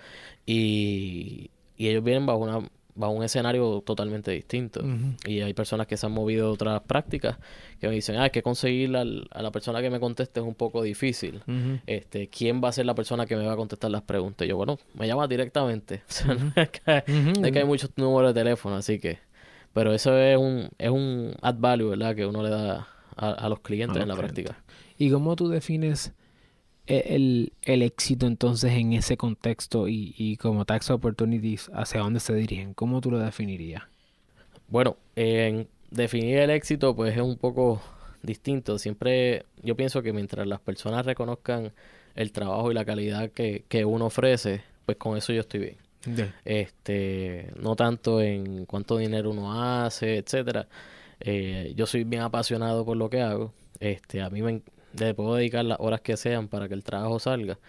y, 0.46 1.50
y 1.78 1.88
ellos 1.88 2.04
vienen 2.04 2.26
bajo 2.26 2.40
una 2.40 2.60
a 3.00 3.10
un 3.10 3.24
escenario 3.24 3.82
totalmente 3.86 4.32
distinto. 4.32 4.82
Y 5.26 5.42
hay 5.42 5.54
personas 5.54 5.88
que 5.88 5.98
se 5.98 6.06
han 6.06 6.12
movido 6.12 6.48
a 6.48 6.52
otras 6.52 6.82
prácticas 6.82 7.38
que 7.80 7.88
me 7.88 7.94
dicen, 7.94 8.18
ah, 8.18 8.26
es 8.28 8.32
que 8.32 8.42
conseguir 8.42 8.96
a 8.96 9.04
la 9.42 9.52
persona 9.52 9.82
que 9.82 9.90
me 9.90 10.00
conteste 10.00 10.40
es 10.40 10.46
un 10.46 10.56
poco 10.56 10.82
difícil. 10.82 11.42
este 11.86 12.28
¿Quién 12.30 12.62
va 12.64 12.70
a 12.70 12.72
ser 12.72 12.86
la 12.86 12.96
persona 12.96 13.26
que 13.26 13.36
me 13.36 13.46
va 13.46 13.54
a 13.54 13.58
contestar 13.58 13.92
las 13.92 14.02
preguntas? 14.02 14.46
Y 14.46 14.50
yo, 14.50 14.58
bueno, 14.58 14.80
me 14.94 15.08
llama 15.08 15.28
directamente. 15.28 16.04
es, 16.56 16.70
que, 16.70 17.60
hay 17.60 17.66
muchos 17.66 17.92
números 17.96 18.34
de 18.34 18.42
teléfono, 18.42 18.76
así 18.76 19.00
que... 19.00 19.20
Pero 19.74 19.94
eso 19.94 20.18
es 20.18 20.38
un, 20.38 20.70
es 20.80 20.90
un 20.90 21.36
add 21.42 21.58
value, 21.60 21.90
¿verdad? 21.90 22.16
Que 22.16 22.26
uno 22.26 22.42
le 22.42 22.50
da 22.50 22.88
a, 23.16 23.50
los 23.50 23.60
clientes 23.60 24.02
en 24.02 24.08
la 24.08 24.16
práctica. 24.16 24.58
¿Y 24.98 25.12
cómo 25.12 25.36
tú 25.36 25.50
defines 25.50 26.14
el, 26.88 27.54
el, 27.62 27.82
éxito 27.82 28.28
entonces 28.28 28.74
en 28.74 28.94
ese 28.94 29.18
contexto 29.18 29.88
y, 29.88 30.14
y, 30.18 30.38
como 30.38 30.66
tax 30.66 30.90
opportunities, 30.90 31.70
hacia 31.74 32.02
dónde 32.02 32.20
se 32.20 32.34
dirigen? 32.34 32.74
¿Cómo 32.74 33.02
tú 33.02 33.12
lo 33.12 33.20
definirías? 33.20 33.84
Bueno, 34.68 34.98
en 35.16 35.68
definir 35.92 36.38
el 36.40 36.50
éxito 36.50 36.96
pues 36.96 37.16
es 37.16 37.22
un 37.22 37.38
poco 37.38 37.82
distinto. 38.22 38.78
Siempre 38.80 39.46
yo 39.64 39.76
pienso 39.76 40.02
que 40.02 40.14
mientras 40.14 40.48
las 40.48 40.60
personas 40.60 41.06
reconozcan 41.06 41.72
el 42.16 42.32
trabajo 42.32 42.72
y 42.72 42.74
la 42.74 42.86
calidad 42.86 43.32
que, 43.32 43.64
que 43.68 43.86
uno 43.86 44.06
ofrece, 44.08 44.62
pues 44.86 44.98
con 44.98 45.18
eso 45.18 45.34
yo 45.34 45.42
estoy 45.42 45.60
bien. 45.60 45.78
Este, 46.46 47.52
no 47.60 47.76
tanto 47.76 48.22
en 48.22 48.66
cuánto 48.66 48.98
dinero 48.98 49.32
uno 49.32 49.62
hace, 49.62 50.18
etcétera. 50.18 50.68
Eh, 51.20 51.74
yo 51.76 51.86
soy 51.86 52.04
bien 52.04 52.22
apasionado 52.22 52.86
por 52.86 52.98
lo 52.98 53.10
que 53.10 53.22
hago. 53.22 53.54
Este, 53.80 54.22
a 54.22 54.30
mí 54.30 54.42
me, 54.42 54.62
le 54.98 55.14
puedo 55.14 55.36
dedicar 55.36 55.66
las 55.66 55.80
horas 55.80 56.02
que 56.02 56.18
sean 56.18 56.48
para 56.48 56.68
que 56.68 56.74
el 56.74 56.84
trabajo 56.84 57.20
salga. 57.20 57.60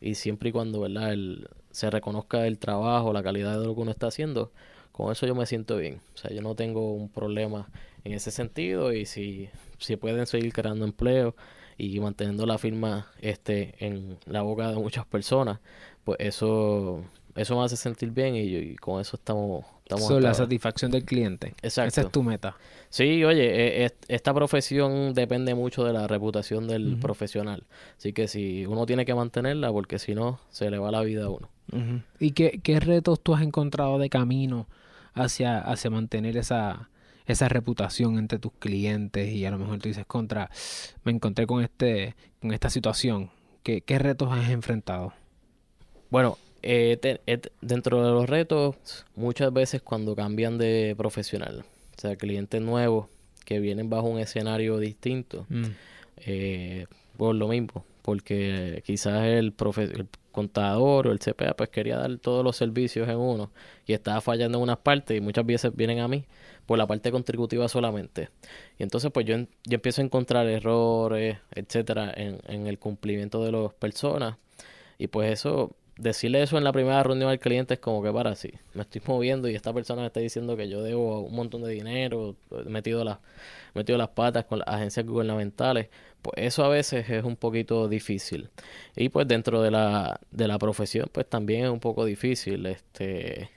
Y 0.00 0.14
siempre 0.14 0.50
y 0.50 0.52
cuando 0.52 0.80
verdad 0.80 1.12
el, 1.12 1.48
se 1.70 1.90
reconozca 1.90 2.46
el 2.46 2.58
trabajo 2.58 3.12
la 3.12 3.22
calidad 3.22 3.58
de 3.58 3.66
lo 3.66 3.74
que 3.74 3.80
uno 3.80 3.90
está 3.90 4.08
haciendo 4.08 4.52
con 4.94 5.10
eso 5.10 5.26
yo 5.26 5.34
me 5.34 5.44
siento 5.44 5.76
bien. 5.76 6.00
O 6.14 6.18
sea 6.18 6.30
yo 6.30 6.40
no 6.40 6.54
tengo 6.54 6.92
un 6.94 7.08
problema 7.08 7.68
en 8.04 8.12
ese 8.12 8.30
sentido 8.30 8.92
y 8.92 9.06
si, 9.06 9.48
si 9.78 9.96
pueden 9.96 10.24
seguir 10.26 10.52
creando 10.52 10.84
empleo 10.84 11.34
y 11.76 11.98
manteniendo 11.98 12.46
la 12.46 12.58
firma 12.58 13.08
este 13.20 13.74
en 13.84 14.18
la 14.26 14.42
boca 14.42 14.68
de 14.70 14.76
muchas 14.76 15.04
personas 15.04 15.58
pues 16.04 16.18
eso 16.20 17.02
eso 17.34 17.58
me 17.58 17.64
hace 17.64 17.76
sentir 17.76 18.10
bien 18.10 18.36
y, 18.36 18.76
con 18.76 19.00
eso 19.00 19.16
estamos... 19.16 19.64
estamos 19.84 20.22
la 20.22 20.34
satisfacción 20.34 20.90
del 20.90 21.04
cliente. 21.04 21.54
Exacto. 21.62 21.88
Esa 21.88 22.00
es 22.02 22.10
tu 22.10 22.22
meta. 22.22 22.56
Sí, 22.90 23.24
oye, 23.24 23.84
e, 23.84 23.92
esta 24.08 24.32
profesión 24.32 25.14
depende 25.14 25.54
mucho 25.54 25.84
de 25.84 25.92
la 25.92 26.06
reputación 26.06 26.68
del 26.68 26.96
profesional. 26.98 27.64
Así 27.98 28.12
que 28.12 28.28
si 28.28 28.66
uno 28.66 28.86
tiene 28.86 29.04
que 29.04 29.14
mantenerla, 29.14 29.72
porque 29.72 29.98
si 29.98 30.14
no, 30.14 30.38
se 30.50 30.70
le 30.70 30.78
va 30.78 30.90
la 30.90 31.02
vida 31.02 31.24
a 31.24 31.30
uno. 31.30 31.50
¿Y 32.20 32.32
qué, 32.32 32.60
qué 32.62 32.78
retos 32.78 33.20
tú 33.20 33.34
has 33.34 33.42
encontrado 33.42 33.98
de 33.98 34.08
camino 34.08 34.68
hacia, 35.14 35.58
hacia 35.58 35.90
mantener 35.90 36.36
esa, 36.36 36.88
esa 37.26 37.48
reputación 37.48 38.18
entre 38.18 38.38
tus 38.38 38.52
clientes? 38.52 39.32
Y 39.32 39.44
a 39.44 39.50
lo 39.50 39.58
mejor 39.58 39.78
tú 39.78 39.88
dices, 39.88 40.06
contra, 40.06 40.50
me 41.02 41.10
encontré 41.10 41.48
con, 41.48 41.64
este, 41.64 42.14
con 42.40 42.52
esta 42.52 42.70
situación. 42.70 43.30
¿Qué, 43.64 43.80
qué 43.80 43.98
retos 43.98 44.30
has 44.30 44.50
enfrentado? 44.50 45.14
Bueno, 46.10 46.38
eh, 46.66 46.98
dentro 47.60 48.02
de 48.02 48.10
los 48.10 48.26
retos, 48.26 48.76
muchas 49.16 49.52
veces 49.52 49.82
cuando 49.82 50.16
cambian 50.16 50.56
de 50.56 50.94
profesional, 50.96 51.62
o 51.96 52.00
sea, 52.00 52.16
clientes 52.16 52.60
nuevos 52.62 53.08
que 53.44 53.60
vienen 53.60 53.90
bajo 53.90 54.08
un 54.08 54.18
escenario 54.18 54.78
distinto, 54.78 55.44
mm. 55.50 55.64
eh, 56.24 56.86
por 57.18 57.34
lo 57.34 57.48
mismo, 57.48 57.84
porque 58.00 58.82
quizás 58.86 59.24
el, 59.24 59.54
el 59.76 60.08
contador 60.32 61.06
o 61.06 61.12
el 61.12 61.18
CPA 61.18 61.54
pues 61.54 61.68
quería 61.68 61.98
dar 61.98 62.16
todos 62.16 62.42
los 62.42 62.56
servicios 62.56 63.10
en 63.10 63.18
uno 63.18 63.50
y 63.86 63.92
estaba 63.92 64.22
fallando 64.22 64.56
en 64.56 64.62
unas 64.62 64.78
partes 64.78 65.18
y 65.18 65.20
muchas 65.20 65.44
veces 65.44 65.76
vienen 65.76 66.00
a 66.00 66.08
mí 66.08 66.24
por 66.64 66.78
la 66.78 66.86
parte 66.86 67.12
contributiva 67.12 67.68
solamente. 67.68 68.30
Y 68.78 68.84
entonces 68.84 69.10
pues 69.12 69.26
yo, 69.26 69.36
yo 69.36 69.74
empiezo 69.74 70.00
a 70.00 70.04
encontrar 70.06 70.46
errores, 70.46 71.36
etcétera, 71.54 72.10
en, 72.16 72.38
en 72.46 72.66
el 72.66 72.78
cumplimiento 72.78 73.44
de 73.44 73.52
las 73.52 73.74
personas 73.74 74.36
y 74.98 75.08
pues 75.08 75.30
eso 75.30 75.76
decirle 75.96 76.42
eso 76.42 76.58
en 76.58 76.64
la 76.64 76.72
primera 76.72 77.02
reunión 77.02 77.30
al 77.30 77.38
cliente 77.38 77.74
es 77.74 77.80
como 77.80 78.02
que 78.02 78.12
para 78.12 78.34
sí, 78.34 78.52
me 78.74 78.82
estoy 78.82 79.02
moviendo 79.06 79.48
y 79.48 79.54
esta 79.54 79.72
persona 79.72 80.02
me 80.02 80.08
está 80.08 80.20
diciendo 80.20 80.56
que 80.56 80.68
yo 80.68 80.82
debo 80.82 81.20
un 81.20 81.34
montón 81.34 81.62
de 81.62 81.70
dinero, 81.70 82.36
metido 82.66 83.04
las, 83.04 83.18
metido 83.74 83.98
las 83.98 84.08
patas 84.08 84.44
con 84.44 84.60
las 84.60 84.68
agencias 84.68 85.06
gubernamentales, 85.06 85.88
pues 86.22 86.34
eso 86.38 86.64
a 86.64 86.68
veces 86.68 87.08
es 87.10 87.24
un 87.24 87.36
poquito 87.36 87.88
difícil. 87.88 88.50
Y 88.96 89.08
pues 89.10 89.28
dentro 89.28 89.62
de 89.62 89.70
la, 89.70 90.20
de 90.30 90.48
la 90.48 90.58
profesión, 90.58 91.08
pues 91.12 91.28
también 91.28 91.64
es 91.64 91.70
un 91.70 91.80
poco 91.80 92.04
difícil, 92.04 92.66
este 92.66 93.50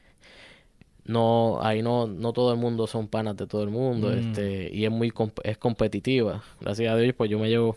no 1.08 1.60
ahí 1.62 1.82
no 1.82 2.06
no 2.06 2.34
todo 2.34 2.52
el 2.52 2.60
mundo 2.60 2.86
son 2.86 3.08
panas 3.08 3.38
de 3.38 3.48
todo 3.48 3.64
el 3.64 3.70
mundo 3.70 4.10
mm. 4.10 4.14
este 4.14 4.70
y 4.74 4.86
es 4.86 4.92
muy 4.92 5.12
es 5.44 5.58
competitiva. 5.58 6.44
Gracias 6.60 6.94
a 6.94 6.98
Dios 6.98 7.16
pues 7.18 7.30
yo 7.32 7.40
me 7.40 7.50
llevo 7.50 7.76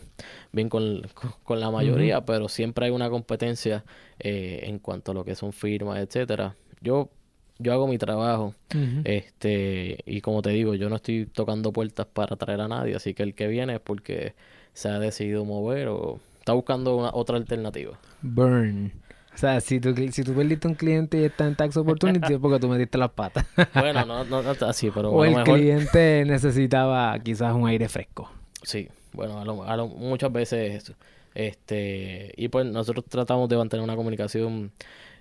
bien 0.51 0.69
con, 0.69 1.01
con, 1.43 1.59
la 1.59 1.71
mayoría 1.71 2.25
pero 2.25 2.49
siempre 2.49 2.85
hay 2.85 2.91
una 2.91 3.09
competencia 3.09 3.83
eh, 4.19 4.61
en 4.63 4.79
cuanto 4.79 5.11
a 5.11 5.15
lo 5.15 5.23
que 5.23 5.35
son 5.35 5.53
firmas 5.53 5.99
etcétera. 5.99 6.55
Yo 6.81 7.09
yo 7.57 7.73
hago 7.73 7.87
mi 7.87 7.97
trabajo 7.97 8.55
este 9.03 9.99
y 10.05 10.21
como 10.21 10.41
te 10.41 10.49
digo 10.49 10.73
yo 10.75 10.89
no 10.89 10.95
estoy 10.95 11.27
tocando 11.27 11.71
puertas 11.71 12.07
para 12.07 12.35
traer 12.35 12.61
a 12.61 12.67
nadie 12.67 12.95
así 12.95 13.13
que 13.13 13.23
el 13.23 13.35
que 13.35 13.47
viene 13.47 13.75
es 13.75 13.79
porque 13.79 14.33
se 14.73 14.89
ha 14.89 14.99
decidido 14.99 15.45
mover 15.45 15.87
o 15.89 16.19
está 16.39 16.53
buscando 16.53 16.97
una, 16.97 17.11
otra 17.13 17.37
alternativa. 17.37 17.99
Burn 18.23 18.91
o 19.33 19.37
sea, 19.37 19.61
si 19.61 19.79
tú, 19.79 19.95
si 20.11 20.23
tú 20.23 20.33
perdiste 20.33 20.67
un 20.67 20.75
cliente 20.75 21.19
y 21.19 21.23
está 21.25 21.47
en 21.47 21.55
tax 21.55 21.77
opportunity 21.77 22.33
es 22.33 22.39
porque 22.39 22.59
tú 22.59 22.67
metiste 22.67 22.97
las 22.97 23.11
patas. 23.11 23.45
bueno, 23.73 24.05
no, 24.05 24.23
no, 24.25 24.41
no 24.41 24.51
así, 24.67 24.91
pero... 24.91 25.11
O 25.11 25.25
el 25.25 25.43
cliente 25.43 26.23
necesitaba 26.25 27.17
quizás 27.19 27.53
un 27.53 27.67
aire 27.67 27.87
fresco. 27.89 28.29
Sí, 28.63 28.89
bueno, 29.13 29.41
a 29.65 29.77
lo, 29.77 29.87
muchas 29.87 30.31
veces 30.31 30.83
eso. 30.83 30.93
Este, 31.33 32.33
y 32.35 32.49
pues 32.49 32.65
nosotros 32.65 33.05
tratamos 33.07 33.47
de 33.49 33.57
mantener 33.57 33.83
una 33.83 33.95
comunicación 33.95 34.71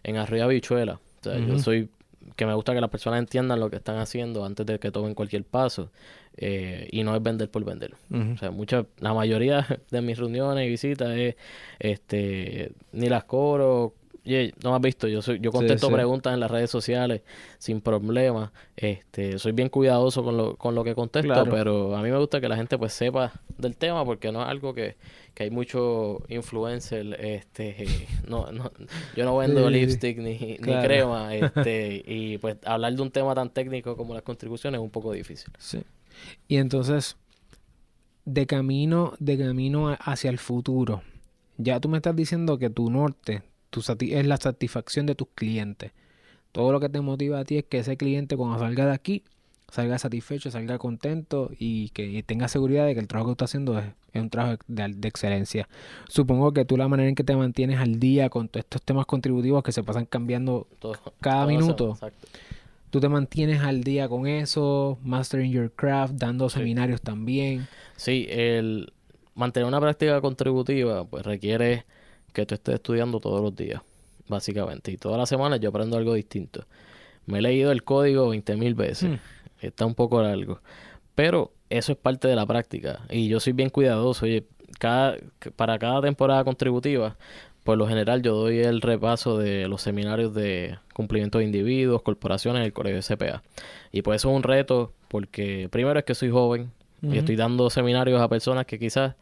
en 0.02 0.16
arriba 0.16 0.46
bichuela. 0.46 0.94
O 0.94 1.22
sea, 1.22 1.38
yo 1.38 1.58
soy 1.58 1.88
que 2.36 2.46
me 2.46 2.54
gusta 2.54 2.74
que 2.74 2.80
las 2.80 2.90
personas 2.90 3.18
entiendan 3.18 3.60
lo 3.60 3.70
que 3.70 3.76
están 3.76 3.98
haciendo 3.98 4.44
antes 4.44 4.66
de 4.66 4.78
que 4.78 4.90
tomen 4.90 5.14
cualquier 5.14 5.44
paso 5.44 5.90
eh, 6.36 6.88
y 6.90 7.02
no 7.02 7.14
es 7.14 7.22
vender 7.22 7.50
por 7.50 7.64
vender. 7.64 7.94
O 8.10 8.36
sea, 8.38 8.50
mucha, 8.50 8.86
la 8.98 9.14
mayoría 9.14 9.66
de 9.90 10.00
mis 10.00 10.18
reuniones 10.18 10.66
y 10.66 10.70
visitas 10.70 11.10
es 11.16 11.36
este 11.78 12.72
ni 12.92 13.08
las 13.08 13.24
cobro 13.24 13.94
no 14.24 14.70
me 14.70 14.76
has 14.76 14.82
visto, 14.82 15.08
yo 15.08 15.22
soy, 15.22 15.40
yo 15.40 15.50
contesto 15.50 15.90
preguntas 15.90 16.34
en 16.34 16.40
las 16.40 16.50
redes 16.50 16.70
sociales 16.70 17.22
sin 17.58 17.80
problema. 17.80 18.52
Este, 18.76 19.38
soy 19.38 19.52
bien 19.52 19.68
cuidadoso 19.68 20.22
con 20.22 20.36
lo, 20.36 20.56
con 20.56 20.74
lo 20.74 20.84
que 20.84 20.94
contesto, 20.94 21.44
pero 21.50 21.96
a 21.96 22.02
mí 22.02 22.10
me 22.10 22.18
gusta 22.18 22.40
que 22.40 22.48
la 22.48 22.56
gente 22.56 22.78
pues 22.78 22.92
sepa 22.92 23.32
del 23.58 23.76
tema 23.76 24.04
porque 24.04 24.30
no 24.32 24.42
es 24.42 24.48
algo 24.48 24.74
que, 24.74 24.96
que 25.34 25.44
hay 25.44 25.50
mucho 25.50 26.22
influencer, 26.28 27.16
este, 27.20 27.86
no, 28.28 28.50
no, 28.52 28.70
yo 29.16 29.24
no 29.24 29.36
vendo 29.36 29.68
lipstick 29.70 30.18
ni, 30.18 30.38
ni 30.38 30.58
crema, 30.58 31.34
este, 31.34 32.02
y 32.06 32.38
pues 32.38 32.56
hablar 32.64 32.94
de 32.94 33.02
un 33.02 33.10
tema 33.10 33.34
tan 33.34 33.50
técnico 33.50 33.96
como 33.96 34.14
las 34.14 34.22
contribuciones 34.22 34.78
es 34.78 34.82
un 34.82 34.90
poco 34.90 35.12
difícil. 35.12 35.52
Sí. 35.58 35.82
Y 36.48 36.56
entonces, 36.56 37.16
de 38.24 38.46
camino, 38.46 39.14
de 39.18 39.38
camino 39.38 39.96
hacia 40.00 40.30
el 40.30 40.38
futuro, 40.38 41.02
ya 41.56 41.80
tú 41.80 41.88
me 41.88 41.98
estás 41.98 42.16
diciendo 42.16 42.58
que 42.58 42.70
tu 42.70 42.90
norte, 42.90 43.42
tu 43.70 43.80
es 43.80 44.26
la 44.26 44.36
satisfacción 44.36 45.06
de 45.06 45.14
tus 45.14 45.28
clientes. 45.34 45.92
Todo 46.52 46.72
lo 46.72 46.80
que 46.80 46.88
te 46.88 47.00
motiva 47.00 47.38
a 47.38 47.44
ti 47.44 47.58
es 47.58 47.64
que 47.64 47.78
ese 47.78 47.96
cliente 47.96 48.36
cuando 48.36 48.58
salga 48.58 48.86
de 48.86 48.92
aquí 48.92 49.22
salga 49.70 49.98
satisfecho, 49.98 50.50
salga 50.50 50.78
contento 50.78 51.50
y 51.58 51.90
que 51.90 52.22
tenga 52.24 52.48
seguridad 52.48 52.86
de 52.86 52.94
que 52.94 53.00
el 53.00 53.08
trabajo 53.08 53.30
que 53.30 53.32
está 53.32 53.44
haciendo 53.44 53.78
es, 53.78 53.86
un 54.14 54.28
trabajo 54.28 54.58
de, 54.66 55.08
excelencia. 55.08 55.68
Supongo 56.08 56.52
que 56.52 56.64
tú 56.64 56.76
la 56.76 56.88
manera 56.88 57.08
en 57.08 57.14
que 57.14 57.24
te 57.24 57.36
mantienes 57.36 57.78
al 57.78 58.00
día 58.00 58.28
con 58.28 58.48
todos 58.48 58.64
estos 58.64 58.82
temas 58.82 59.06
contributivos 59.06 59.62
que 59.62 59.72
se 59.72 59.82
pasan 59.82 60.06
cambiando 60.06 60.66
cada 61.20 61.46
minuto. 61.46 61.96
Tú 62.90 62.98
te 62.98 63.08
mantienes 63.08 63.62
al 63.62 63.84
día 63.84 64.08
con 64.08 64.26
eso, 64.26 64.98
mastering 65.04 65.52
your 65.52 65.70
craft, 65.70 66.14
dando 66.14 66.50
seminarios 66.50 67.00
también. 67.00 67.68
Sí, 67.94 68.26
el 68.28 68.92
mantener 69.36 69.68
una 69.68 69.80
práctica 69.80 70.20
contributiva 70.20 71.04
pues 71.04 71.24
requiere 71.24 71.84
que 72.32 72.46
tú 72.46 72.54
estés 72.54 72.76
estudiando 72.76 73.20
todos 73.20 73.40
los 73.40 73.54
días, 73.54 73.82
básicamente. 74.28 74.92
Y 74.92 74.96
todas 74.96 75.18
las 75.18 75.28
semanas 75.28 75.60
yo 75.60 75.70
aprendo 75.70 75.96
algo 75.96 76.14
distinto. 76.14 76.64
Me 77.26 77.38
he 77.38 77.42
leído 77.42 77.72
el 77.72 77.84
código 77.84 78.34
20.000 78.34 78.56
mil 78.56 78.74
veces. 78.74 79.10
Hmm. 79.10 79.16
Está 79.60 79.86
un 79.86 79.94
poco 79.94 80.22
largo. 80.22 80.60
Pero 81.14 81.52
eso 81.68 81.92
es 81.92 81.98
parte 81.98 82.28
de 82.28 82.36
la 82.36 82.46
práctica. 82.46 83.00
Y 83.10 83.28
yo 83.28 83.40
soy 83.40 83.52
bien 83.52 83.70
cuidadoso. 83.70 84.24
Oye, 84.24 84.44
cada, 84.78 85.16
para 85.56 85.78
cada 85.78 86.00
temporada 86.00 86.44
contributiva, 86.44 87.16
por 87.64 87.76
lo 87.76 87.86
general 87.86 88.22
yo 88.22 88.34
doy 88.34 88.60
el 88.60 88.80
repaso 88.80 89.38
de 89.38 89.68
los 89.68 89.82
seminarios 89.82 90.34
de 90.34 90.78
cumplimiento 90.94 91.38
de 91.38 91.44
individuos, 91.44 92.02
corporaciones 92.02 92.60
en 92.60 92.66
el 92.66 92.72
colegio 92.72 93.00
de 93.00 93.16
CPA. 93.16 93.42
Y 93.92 94.02
pues 94.02 94.22
eso 94.22 94.30
es 94.30 94.36
un 94.36 94.42
reto 94.42 94.92
porque 95.08 95.68
primero 95.70 95.98
es 95.98 96.04
que 96.04 96.14
soy 96.14 96.30
joven 96.30 96.72
y 97.02 97.16
estoy 97.16 97.36
dando 97.36 97.70
seminarios 97.70 98.20
a 98.20 98.28
personas 98.28 98.66
que 98.66 98.78
quizás 98.78 99.14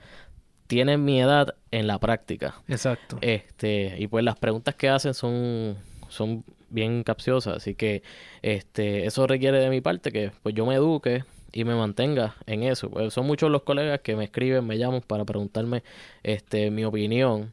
tienen 0.69 1.05
mi 1.05 1.21
edad 1.21 1.55
en 1.73 1.87
la 1.89 1.99
práctica. 1.99 2.55
Exacto. 2.69 3.19
Este, 3.21 3.97
y 3.99 4.07
pues 4.07 4.25
las 4.25 4.39
preguntas 4.39 4.77
que 4.77 4.89
hacen 4.89 5.15
son, 5.15 5.77
son 6.09 6.45
bien 6.71 7.03
capciosas, 7.03 7.57
así 7.57 7.75
que 7.75 8.03
este, 8.43 9.07
eso 9.07 9.27
requiere 9.27 9.59
de 9.59 9.71
mi 9.71 9.81
parte 9.81 10.13
que 10.13 10.31
pues 10.43 10.55
yo 10.55 10.67
me 10.67 10.75
eduque 10.75 11.25
y 11.53 11.65
me 11.65 11.75
mantenga 11.75 12.37
en 12.47 12.63
eso. 12.63 12.91
Pues 12.91 13.15
son 13.15 13.27
muchos 13.27 13.51
los 13.51 13.63
colegas 13.63 14.01
que 14.01 14.15
me 14.15 14.25
escriben, 14.25 14.67
me 14.67 14.79
llaman 14.79 15.01
para 15.01 15.25
preguntarme 15.25 15.83
este 16.23 16.71
mi 16.71 16.85
opinión 16.85 17.53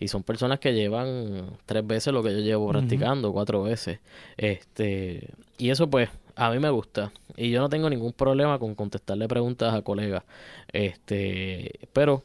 y 0.00 0.08
son 0.08 0.22
personas 0.22 0.58
que 0.58 0.72
llevan 0.72 1.58
tres 1.66 1.86
veces 1.86 2.14
lo 2.14 2.22
que 2.22 2.32
yo 2.32 2.38
llevo 2.38 2.68
practicando, 2.68 3.32
cuatro 3.32 3.62
veces. 3.62 4.00
Este, 4.38 5.28
y 5.58 5.68
eso 5.68 5.90
pues 5.90 6.08
a 6.34 6.50
mí 6.50 6.58
me 6.58 6.70
gusta 6.70 7.12
y 7.36 7.50
yo 7.50 7.60
no 7.60 7.68
tengo 7.68 7.90
ningún 7.90 8.14
problema 8.14 8.58
con 8.58 8.74
contestarle 8.74 9.28
preguntas 9.28 9.74
a 9.74 9.82
colegas. 9.82 10.24
Este, 10.72 11.78
pero 11.92 12.22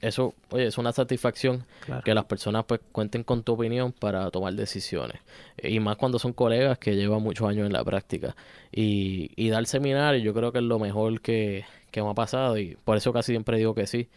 eso, 0.00 0.34
oye, 0.50 0.66
es 0.66 0.78
una 0.78 0.92
satisfacción 0.92 1.64
que 2.04 2.14
las 2.14 2.24
personas 2.26 2.64
pues 2.66 2.80
cuenten 2.92 3.24
con 3.24 3.42
tu 3.42 3.54
opinión 3.54 3.92
para 3.92 4.30
tomar 4.30 4.54
decisiones. 4.54 5.20
Y 5.62 5.80
más 5.80 5.96
cuando 5.96 6.18
son 6.18 6.32
colegas 6.32 6.78
que 6.78 6.94
llevan 6.96 7.22
muchos 7.22 7.48
años 7.48 7.66
en 7.66 7.72
la 7.72 7.82
práctica. 7.82 8.36
Y, 8.72 9.30
y 9.36 9.48
dar 9.48 9.66
seminario 9.66 10.20
yo 10.22 10.34
creo 10.34 10.52
que 10.52 10.58
es 10.58 10.64
lo 10.64 10.78
mejor 10.78 11.20
que, 11.20 11.64
que 11.90 12.02
me 12.02 12.10
ha 12.10 12.14
pasado 12.14 12.58
y 12.58 12.76
por 12.84 12.96
eso 12.96 13.12
casi 13.12 13.32
siempre 13.32 13.58
digo 13.58 13.74
que 13.74 13.86
sí. 13.86 14.08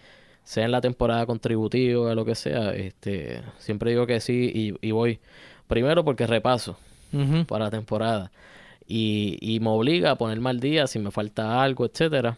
Sea 0.44 0.66
en 0.66 0.72
la 0.72 0.82
temporada 0.82 1.26
contributiva 1.26 2.12
o 2.12 2.16
lo 2.16 2.26
que 2.26 2.36
sea, 2.36 2.74
este, 2.74 3.42
siempre 3.60 3.92
digo 3.92 4.08
que 4.08 4.20
sí 4.20 4.52
y, 4.54 4.88
y 4.88 4.92
voy. 4.92 5.20
Primero 5.68 6.04
porque 6.04 6.26
repaso 6.28 6.78
para 7.48 7.66
la 7.66 7.72
temporada. 7.72 8.32
Y, 8.88 9.38
y 9.42 9.60
me 9.60 9.70
obliga 9.70 10.12
a 10.12 10.16
ponerme 10.16 10.50
al 10.50 10.60
día 10.60 10.88
si 10.88 11.00
me 11.00 11.12
falta 11.12 11.62
algo, 11.62 11.86
etcétera 11.86 12.38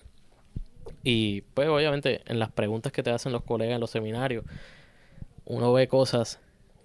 y 1.03 1.41
pues 1.41 1.67
obviamente 1.67 2.21
en 2.25 2.39
las 2.39 2.51
preguntas 2.51 2.91
que 2.91 3.03
te 3.03 3.09
hacen 3.09 3.31
los 3.31 3.43
colegas 3.43 3.75
en 3.75 3.81
los 3.81 3.91
seminarios, 3.91 4.45
uno 5.45 5.73
ve 5.73 5.87
cosas 5.87 6.39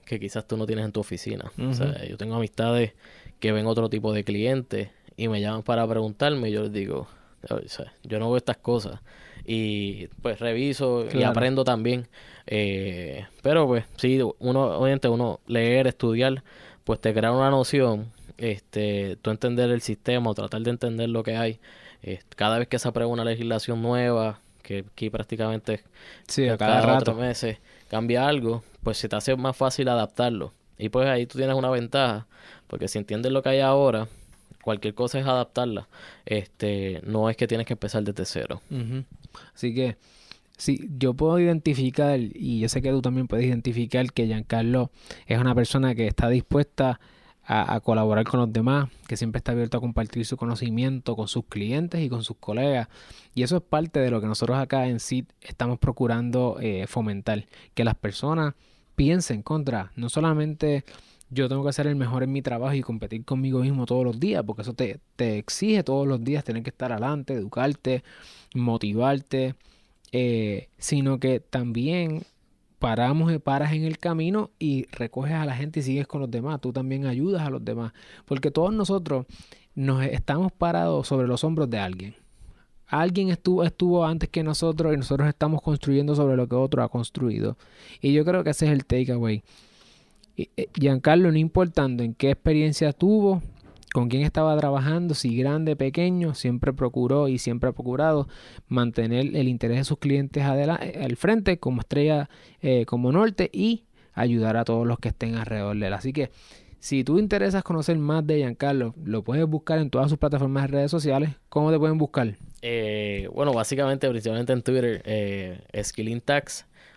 que 0.04 0.20
quizás 0.20 0.46
tú 0.46 0.56
no 0.56 0.66
tienes 0.66 0.84
en 0.84 0.92
tu 0.92 1.00
oficina. 1.00 1.50
O 1.58 1.74
sea, 1.74 2.06
yo 2.06 2.16
tengo 2.16 2.36
amistades 2.36 2.92
que 3.40 3.52
ven 3.52 3.66
otro 3.66 3.90
tipo 3.90 4.12
de 4.12 4.24
clientes 4.24 4.88
y 5.16 5.28
me 5.28 5.40
llaman 5.40 5.62
para 5.62 5.86
preguntarme 5.86 6.48
y 6.48 6.52
yo 6.52 6.62
les 6.62 6.72
digo, 6.72 7.08
o 7.50 7.68
sea, 7.68 7.92
yo 8.04 8.18
no 8.18 8.26
veo 8.26 8.36
estas 8.36 8.56
cosas. 8.56 9.00
Y 9.44 10.08
pues 10.22 10.40
reviso 10.40 11.06
y 11.12 11.22
aprendo 11.22 11.64
también. 11.64 12.08
Eh, 12.46 13.26
pero 13.42 13.66
pues 13.66 13.84
sí, 13.96 14.20
uno, 14.38 14.78
obviamente 14.78 15.08
uno 15.08 15.40
leer, 15.46 15.86
estudiar, 15.86 16.42
pues 16.84 17.00
te 17.00 17.12
crea 17.12 17.32
una 17.32 17.50
noción, 17.50 18.12
este, 18.38 19.16
tú 19.22 19.30
entender 19.30 19.70
el 19.70 19.80
sistema 19.80 20.30
o 20.30 20.34
tratar 20.34 20.62
de 20.62 20.70
entender 20.70 21.08
lo 21.08 21.22
que 21.22 21.36
hay 21.36 21.60
cada 22.34 22.58
vez 22.58 22.68
que 22.68 22.78
se 22.78 22.88
aprueba 22.88 23.12
una 23.12 23.24
legislación 23.24 23.82
nueva, 23.82 24.40
que 24.62 24.84
aquí 24.92 25.10
prácticamente 25.10 25.82
sí, 26.26 26.48
a 26.48 26.56
cada, 26.56 26.80
rato. 26.82 27.14
meses 27.14 27.58
cambia 27.88 28.26
algo, 28.26 28.64
pues 28.82 28.98
se 28.98 29.08
te 29.08 29.16
hace 29.16 29.36
más 29.36 29.56
fácil 29.56 29.88
adaptarlo. 29.88 30.52
Y 30.78 30.88
pues 30.88 31.08
ahí 31.08 31.26
tú 31.26 31.38
tienes 31.38 31.56
una 31.56 31.70
ventaja, 31.70 32.26
porque 32.66 32.88
si 32.88 32.98
entiendes 32.98 33.32
lo 33.32 33.42
que 33.42 33.48
hay 33.50 33.60
ahora, 33.60 34.08
cualquier 34.62 34.94
cosa 34.94 35.18
es 35.18 35.26
adaptarla. 35.26 35.88
Este, 36.26 37.00
no 37.04 37.30
es 37.30 37.36
que 37.36 37.46
tienes 37.46 37.66
que 37.66 37.74
empezar 37.74 38.02
desde 38.02 38.24
cero. 38.24 38.60
Así 39.54 39.74
que 39.74 39.96
sí, 40.56 40.90
yo 40.98 41.14
puedo 41.14 41.38
identificar, 41.38 42.18
y 42.18 42.60
yo 42.60 42.68
sé 42.68 42.82
que 42.82 42.90
tú 42.90 43.00
también 43.00 43.28
puedes 43.28 43.46
identificar 43.46 44.12
que 44.12 44.26
Giancarlo 44.26 44.90
es 45.26 45.38
una 45.38 45.54
persona 45.54 45.94
que 45.94 46.06
está 46.06 46.28
dispuesta 46.28 46.90
a, 46.90 47.00
colaborar 47.82 48.24
con 48.24 48.40
los 48.40 48.52
demás, 48.52 48.88
que 49.06 49.16
siempre 49.16 49.38
está 49.38 49.52
abierto 49.52 49.78
a 49.78 49.80
compartir 49.80 50.24
su 50.26 50.36
conocimiento 50.36 51.14
con 51.14 51.28
sus 51.28 51.44
clientes 51.44 52.00
y 52.00 52.08
con 52.08 52.24
sus 52.24 52.36
colegas. 52.38 52.88
Y 53.34 53.42
eso 53.42 53.56
es 53.56 53.62
parte 53.62 54.00
de 54.00 54.10
lo 54.10 54.20
que 54.20 54.26
nosotros 54.26 54.58
acá 54.58 54.88
en 54.88 55.00
SID 55.00 55.26
estamos 55.40 55.78
procurando 55.78 56.58
eh, 56.60 56.86
fomentar, 56.88 57.46
que 57.74 57.84
las 57.84 57.94
personas 57.94 58.54
piensen 58.96 59.42
contra, 59.42 59.92
no 59.94 60.08
solamente 60.08 60.84
yo 61.28 61.48
tengo 61.48 61.64
que 61.64 61.72
ser 61.72 61.86
el 61.86 61.96
mejor 61.96 62.22
en 62.22 62.32
mi 62.32 62.40
trabajo 62.40 62.74
y 62.74 62.82
competir 62.82 63.24
conmigo 63.24 63.60
mismo 63.60 63.84
todos 63.84 64.04
los 64.04 64.20
días, 64.20 64.44
porque 64.46 64.62
eso 64.62 64.74
te, 64.74 65.00
te 65.16 65.38
exige 65.38 65.82
todos 65.82 66.06
los 66.06 66.22
días 66.22 66.44
tener 66.44 66.62
que 66.62 66.70
estar 66.70 66.92
adelante, 66.92 67.34
educarte, 67.34 68.04
motivarte, 68.54 69.54
eh, 70.12 70.68
sino 70.78 71.18
que 71.18 71.40
también 71.40 72.22
paramos 72.78 73.32
y 73.32 73.38
paras 73.38 73.72
en 73.72 73.84
el 73.84 73.98
camino 73.98 74.50
y 74.58 74.86
recoges 74.92 75.32
a 75.32 75.44
la 75.44 75.56
gente 75.56 75.80
y 75.80 75.82
sigues 75.82 76.06
con 76.06 76.20
los 76.20 76.30
demás. 76.30 76.60
Tú 76.60 76.72
también 76.72 77.06
ayudas 77.06 77.42
a 77.42 77.50
los 77.50 77.64
demás. 77.64 77.92
Porque 78.24 78.50
todos 78.50 78.72
nosotros 78.72 79.26
nos 79.74 80.04
estamos 80.04 80.52
parados 80.52 81.06
sobre 81.06 81.26
los 81.26 81.44
hombros 81.44 81.70
de 81.70 81.78
alguien. 81.78 82.14
Alguien 82.86 83.30
estuvo, 83.30 83.64
estuvo 83.64 84.04
antes 84.04 84.28
que 84.28 84.42
nosotros 84.42 84.94
y 84.94 84.96
nosotros 84.96 85.28
estamos 85.28 85.60
construyendo 85.60 86.14
sobre 86.14 86.36
lo 86.36 86.48
que 86.48 86.54
otro 86.54 86.82
ha 86.82 86.88
construido. 86.88 87.56
Y 88.00 88.12
yo 88.12 88.24
creo 88.24 88.44
que 88.44 88.50
ese 88.50 88.66
es 88.66 88.72
el 88.72 88.84
takeaway. 88.84 89.42
Eh, 90.36 90.68
Giancarlo, 90.74 91.32
no 91.32 91.38
importando 91.38 92.04
en 92.04 92.14
qué 92.14 92.30
experiencia 92.30 92.92
tuvo, 92.92 93.42
con 93.96 94.10
quién 94.10 94.24
estaba 94.24 94.54
trabajando, 94.58 95.14
si 95.14 95.34
grande, 95.38 95.74
pequeño, 95.74 96.34
siempre 96.34 96.74
procuró 96.74 97.28
y 97.28 97.38
siempre 97.38 97.70
ha 97.70 97.72
procurado 97.72 98.28
mantener 98.68 99.34
el 99.34 99.48
interés 99.48 99.78
de 99.78 99.84
sus 99.84 99.96
clientes 99.96 100.42
eh, 100.44 101.00
al 101.02 101.16
frente 101.16 101.58
como 101.58 101.80
estrella, 101.80 102.28
eh, 102.60 102.84
como 102.84 103.10
norte 103.10 103.48
y 103.54 103.84
ayudar 104.12 104.58
a 104.58 104.64
todos 104.64 104.86
los 104.86 104.98
que 104.98 105.08
estén 105.08 105.36
alrededor 105.36 105.78
de 105.78 105.86
él. 105.86 105.94
Así 105.94 106.12
que 106.12 106.30
si 106.78 107.04
tú 107.04 107.18
interesas 107.18 107.64
conocer 107.64 107.96
más 107.96 108.26
de 108.26 108.36
Giancarlo, 108.36 108.94
lo 109.02 109.24
puedes 109.24 109.46
buscar 109.46 109.78
en 109.78 109.88
todas 109.88 110.10
sus 110.10 110.18
plataformas 110.18 110.64
de 110.64 110.76
redes 110.76 110.90
sociales. 110.90 111.30
¿Cómo 111.48 111.72
te 111.72 111.78
pueden 111.78 111.96
buscar? 111.96 112.34
Eh, 112.60 113.30
bueno, 113.32 113.54
básicamente, 113.54 114.10
principalmente 114.10 114.52
en 114.52 114.60
Twitter, 114.60 115.00
eh. 115.06 115.60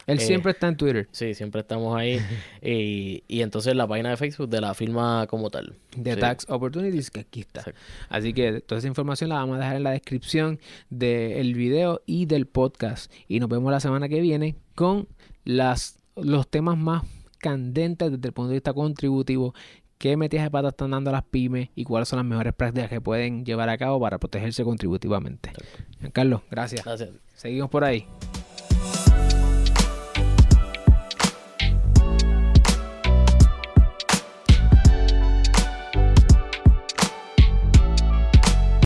Él 0.09 0.17
eh, 0.17 0.21
siempre 0.21 0.51
está 0.51 0.67
en 0.67 0.75
Twitter. 0.75 1.07
Sí, 1.11 1.33
siempre 1.33 1.61
estamos 1.61 1.95
ahí. 1.95 2.19
y, 2.61 3.41
entonces 3.41 3.75
la 3.75 3.87
página 3.87 4.09
de 4.09 4.17
Facebook 4.17 4.49
de 4.49 4.61
la 4.61 4.73
firma 4.73 5.27
como 5.27 5.49
tal. 5.49 5.75
De 5.95 6.15
Tax 6.15 6.45
Opportunities, 6.49 7.11
que 7.11 7.21
aquí 7.21 7.41
está. 7.41 7.63
Así 8.09 8.33
que 8.33 8.61
toda 8.61 8.79
esa 8.79 8.87
información 8.87 9.29
la 9.29 9.35
vamos 9.35 9.57
a 9.57 9.59
dejar 9.59 9.75
en 9.75 9.83
la 9.83 9.91
descripción 9.91 10.59
del 10.89 11.53
video 11.53 12.01
y 12.05 12.25
del 12.25 12.47
podcast. 12.47 13.11
Y 13.27 13.39
nos 13.39 13.49
vemos 13.49 13.71
la 13.71 13.79
semana 13.79 14.09
que 14.09 14.19
viene 14.21 14.55
con 14.75 15.07
las, 15.45 15.99
los 16.15 16.47
temas 16.47 16.77
más 16.77 17.03
candentes 17.37 18.11
desde 18.11 18.27
el 18.27 18.33
punto 18.33 18.49
de 18.49 18.55
vista 18.55 18.73
contributivo 18.73 19.53
qué 19.99 20.17
metidas 20.17 20.45
de 20.45 20.51
pata 20.51 20.69
están 20.69 20.91
dando 20.91 21.11
las 21.11 21.23
pymes 21.23 21.69
y 21.75 21.83
cuáles 21.83 22.07
son 22.07 22.17
las 22.17 22.25
mejores 22.25 22.53
prácticas 22.53 22.89
que 22.89 23.01
pueden 23.01 23.45
llevar 23.45 23.69
a 23.69 23.77
cabo 23.77 23.99
para 23.99 24.17
protegerse 24.17 24.63
contributivamente. 24.63 25.51
Carlos, 26.13 26.41
gracias. 26.49 26.83
Gracias. 26.83 27.11
Seguimos 27.35 27.69
por 27.69 27.83
ahí. 27.83 28.05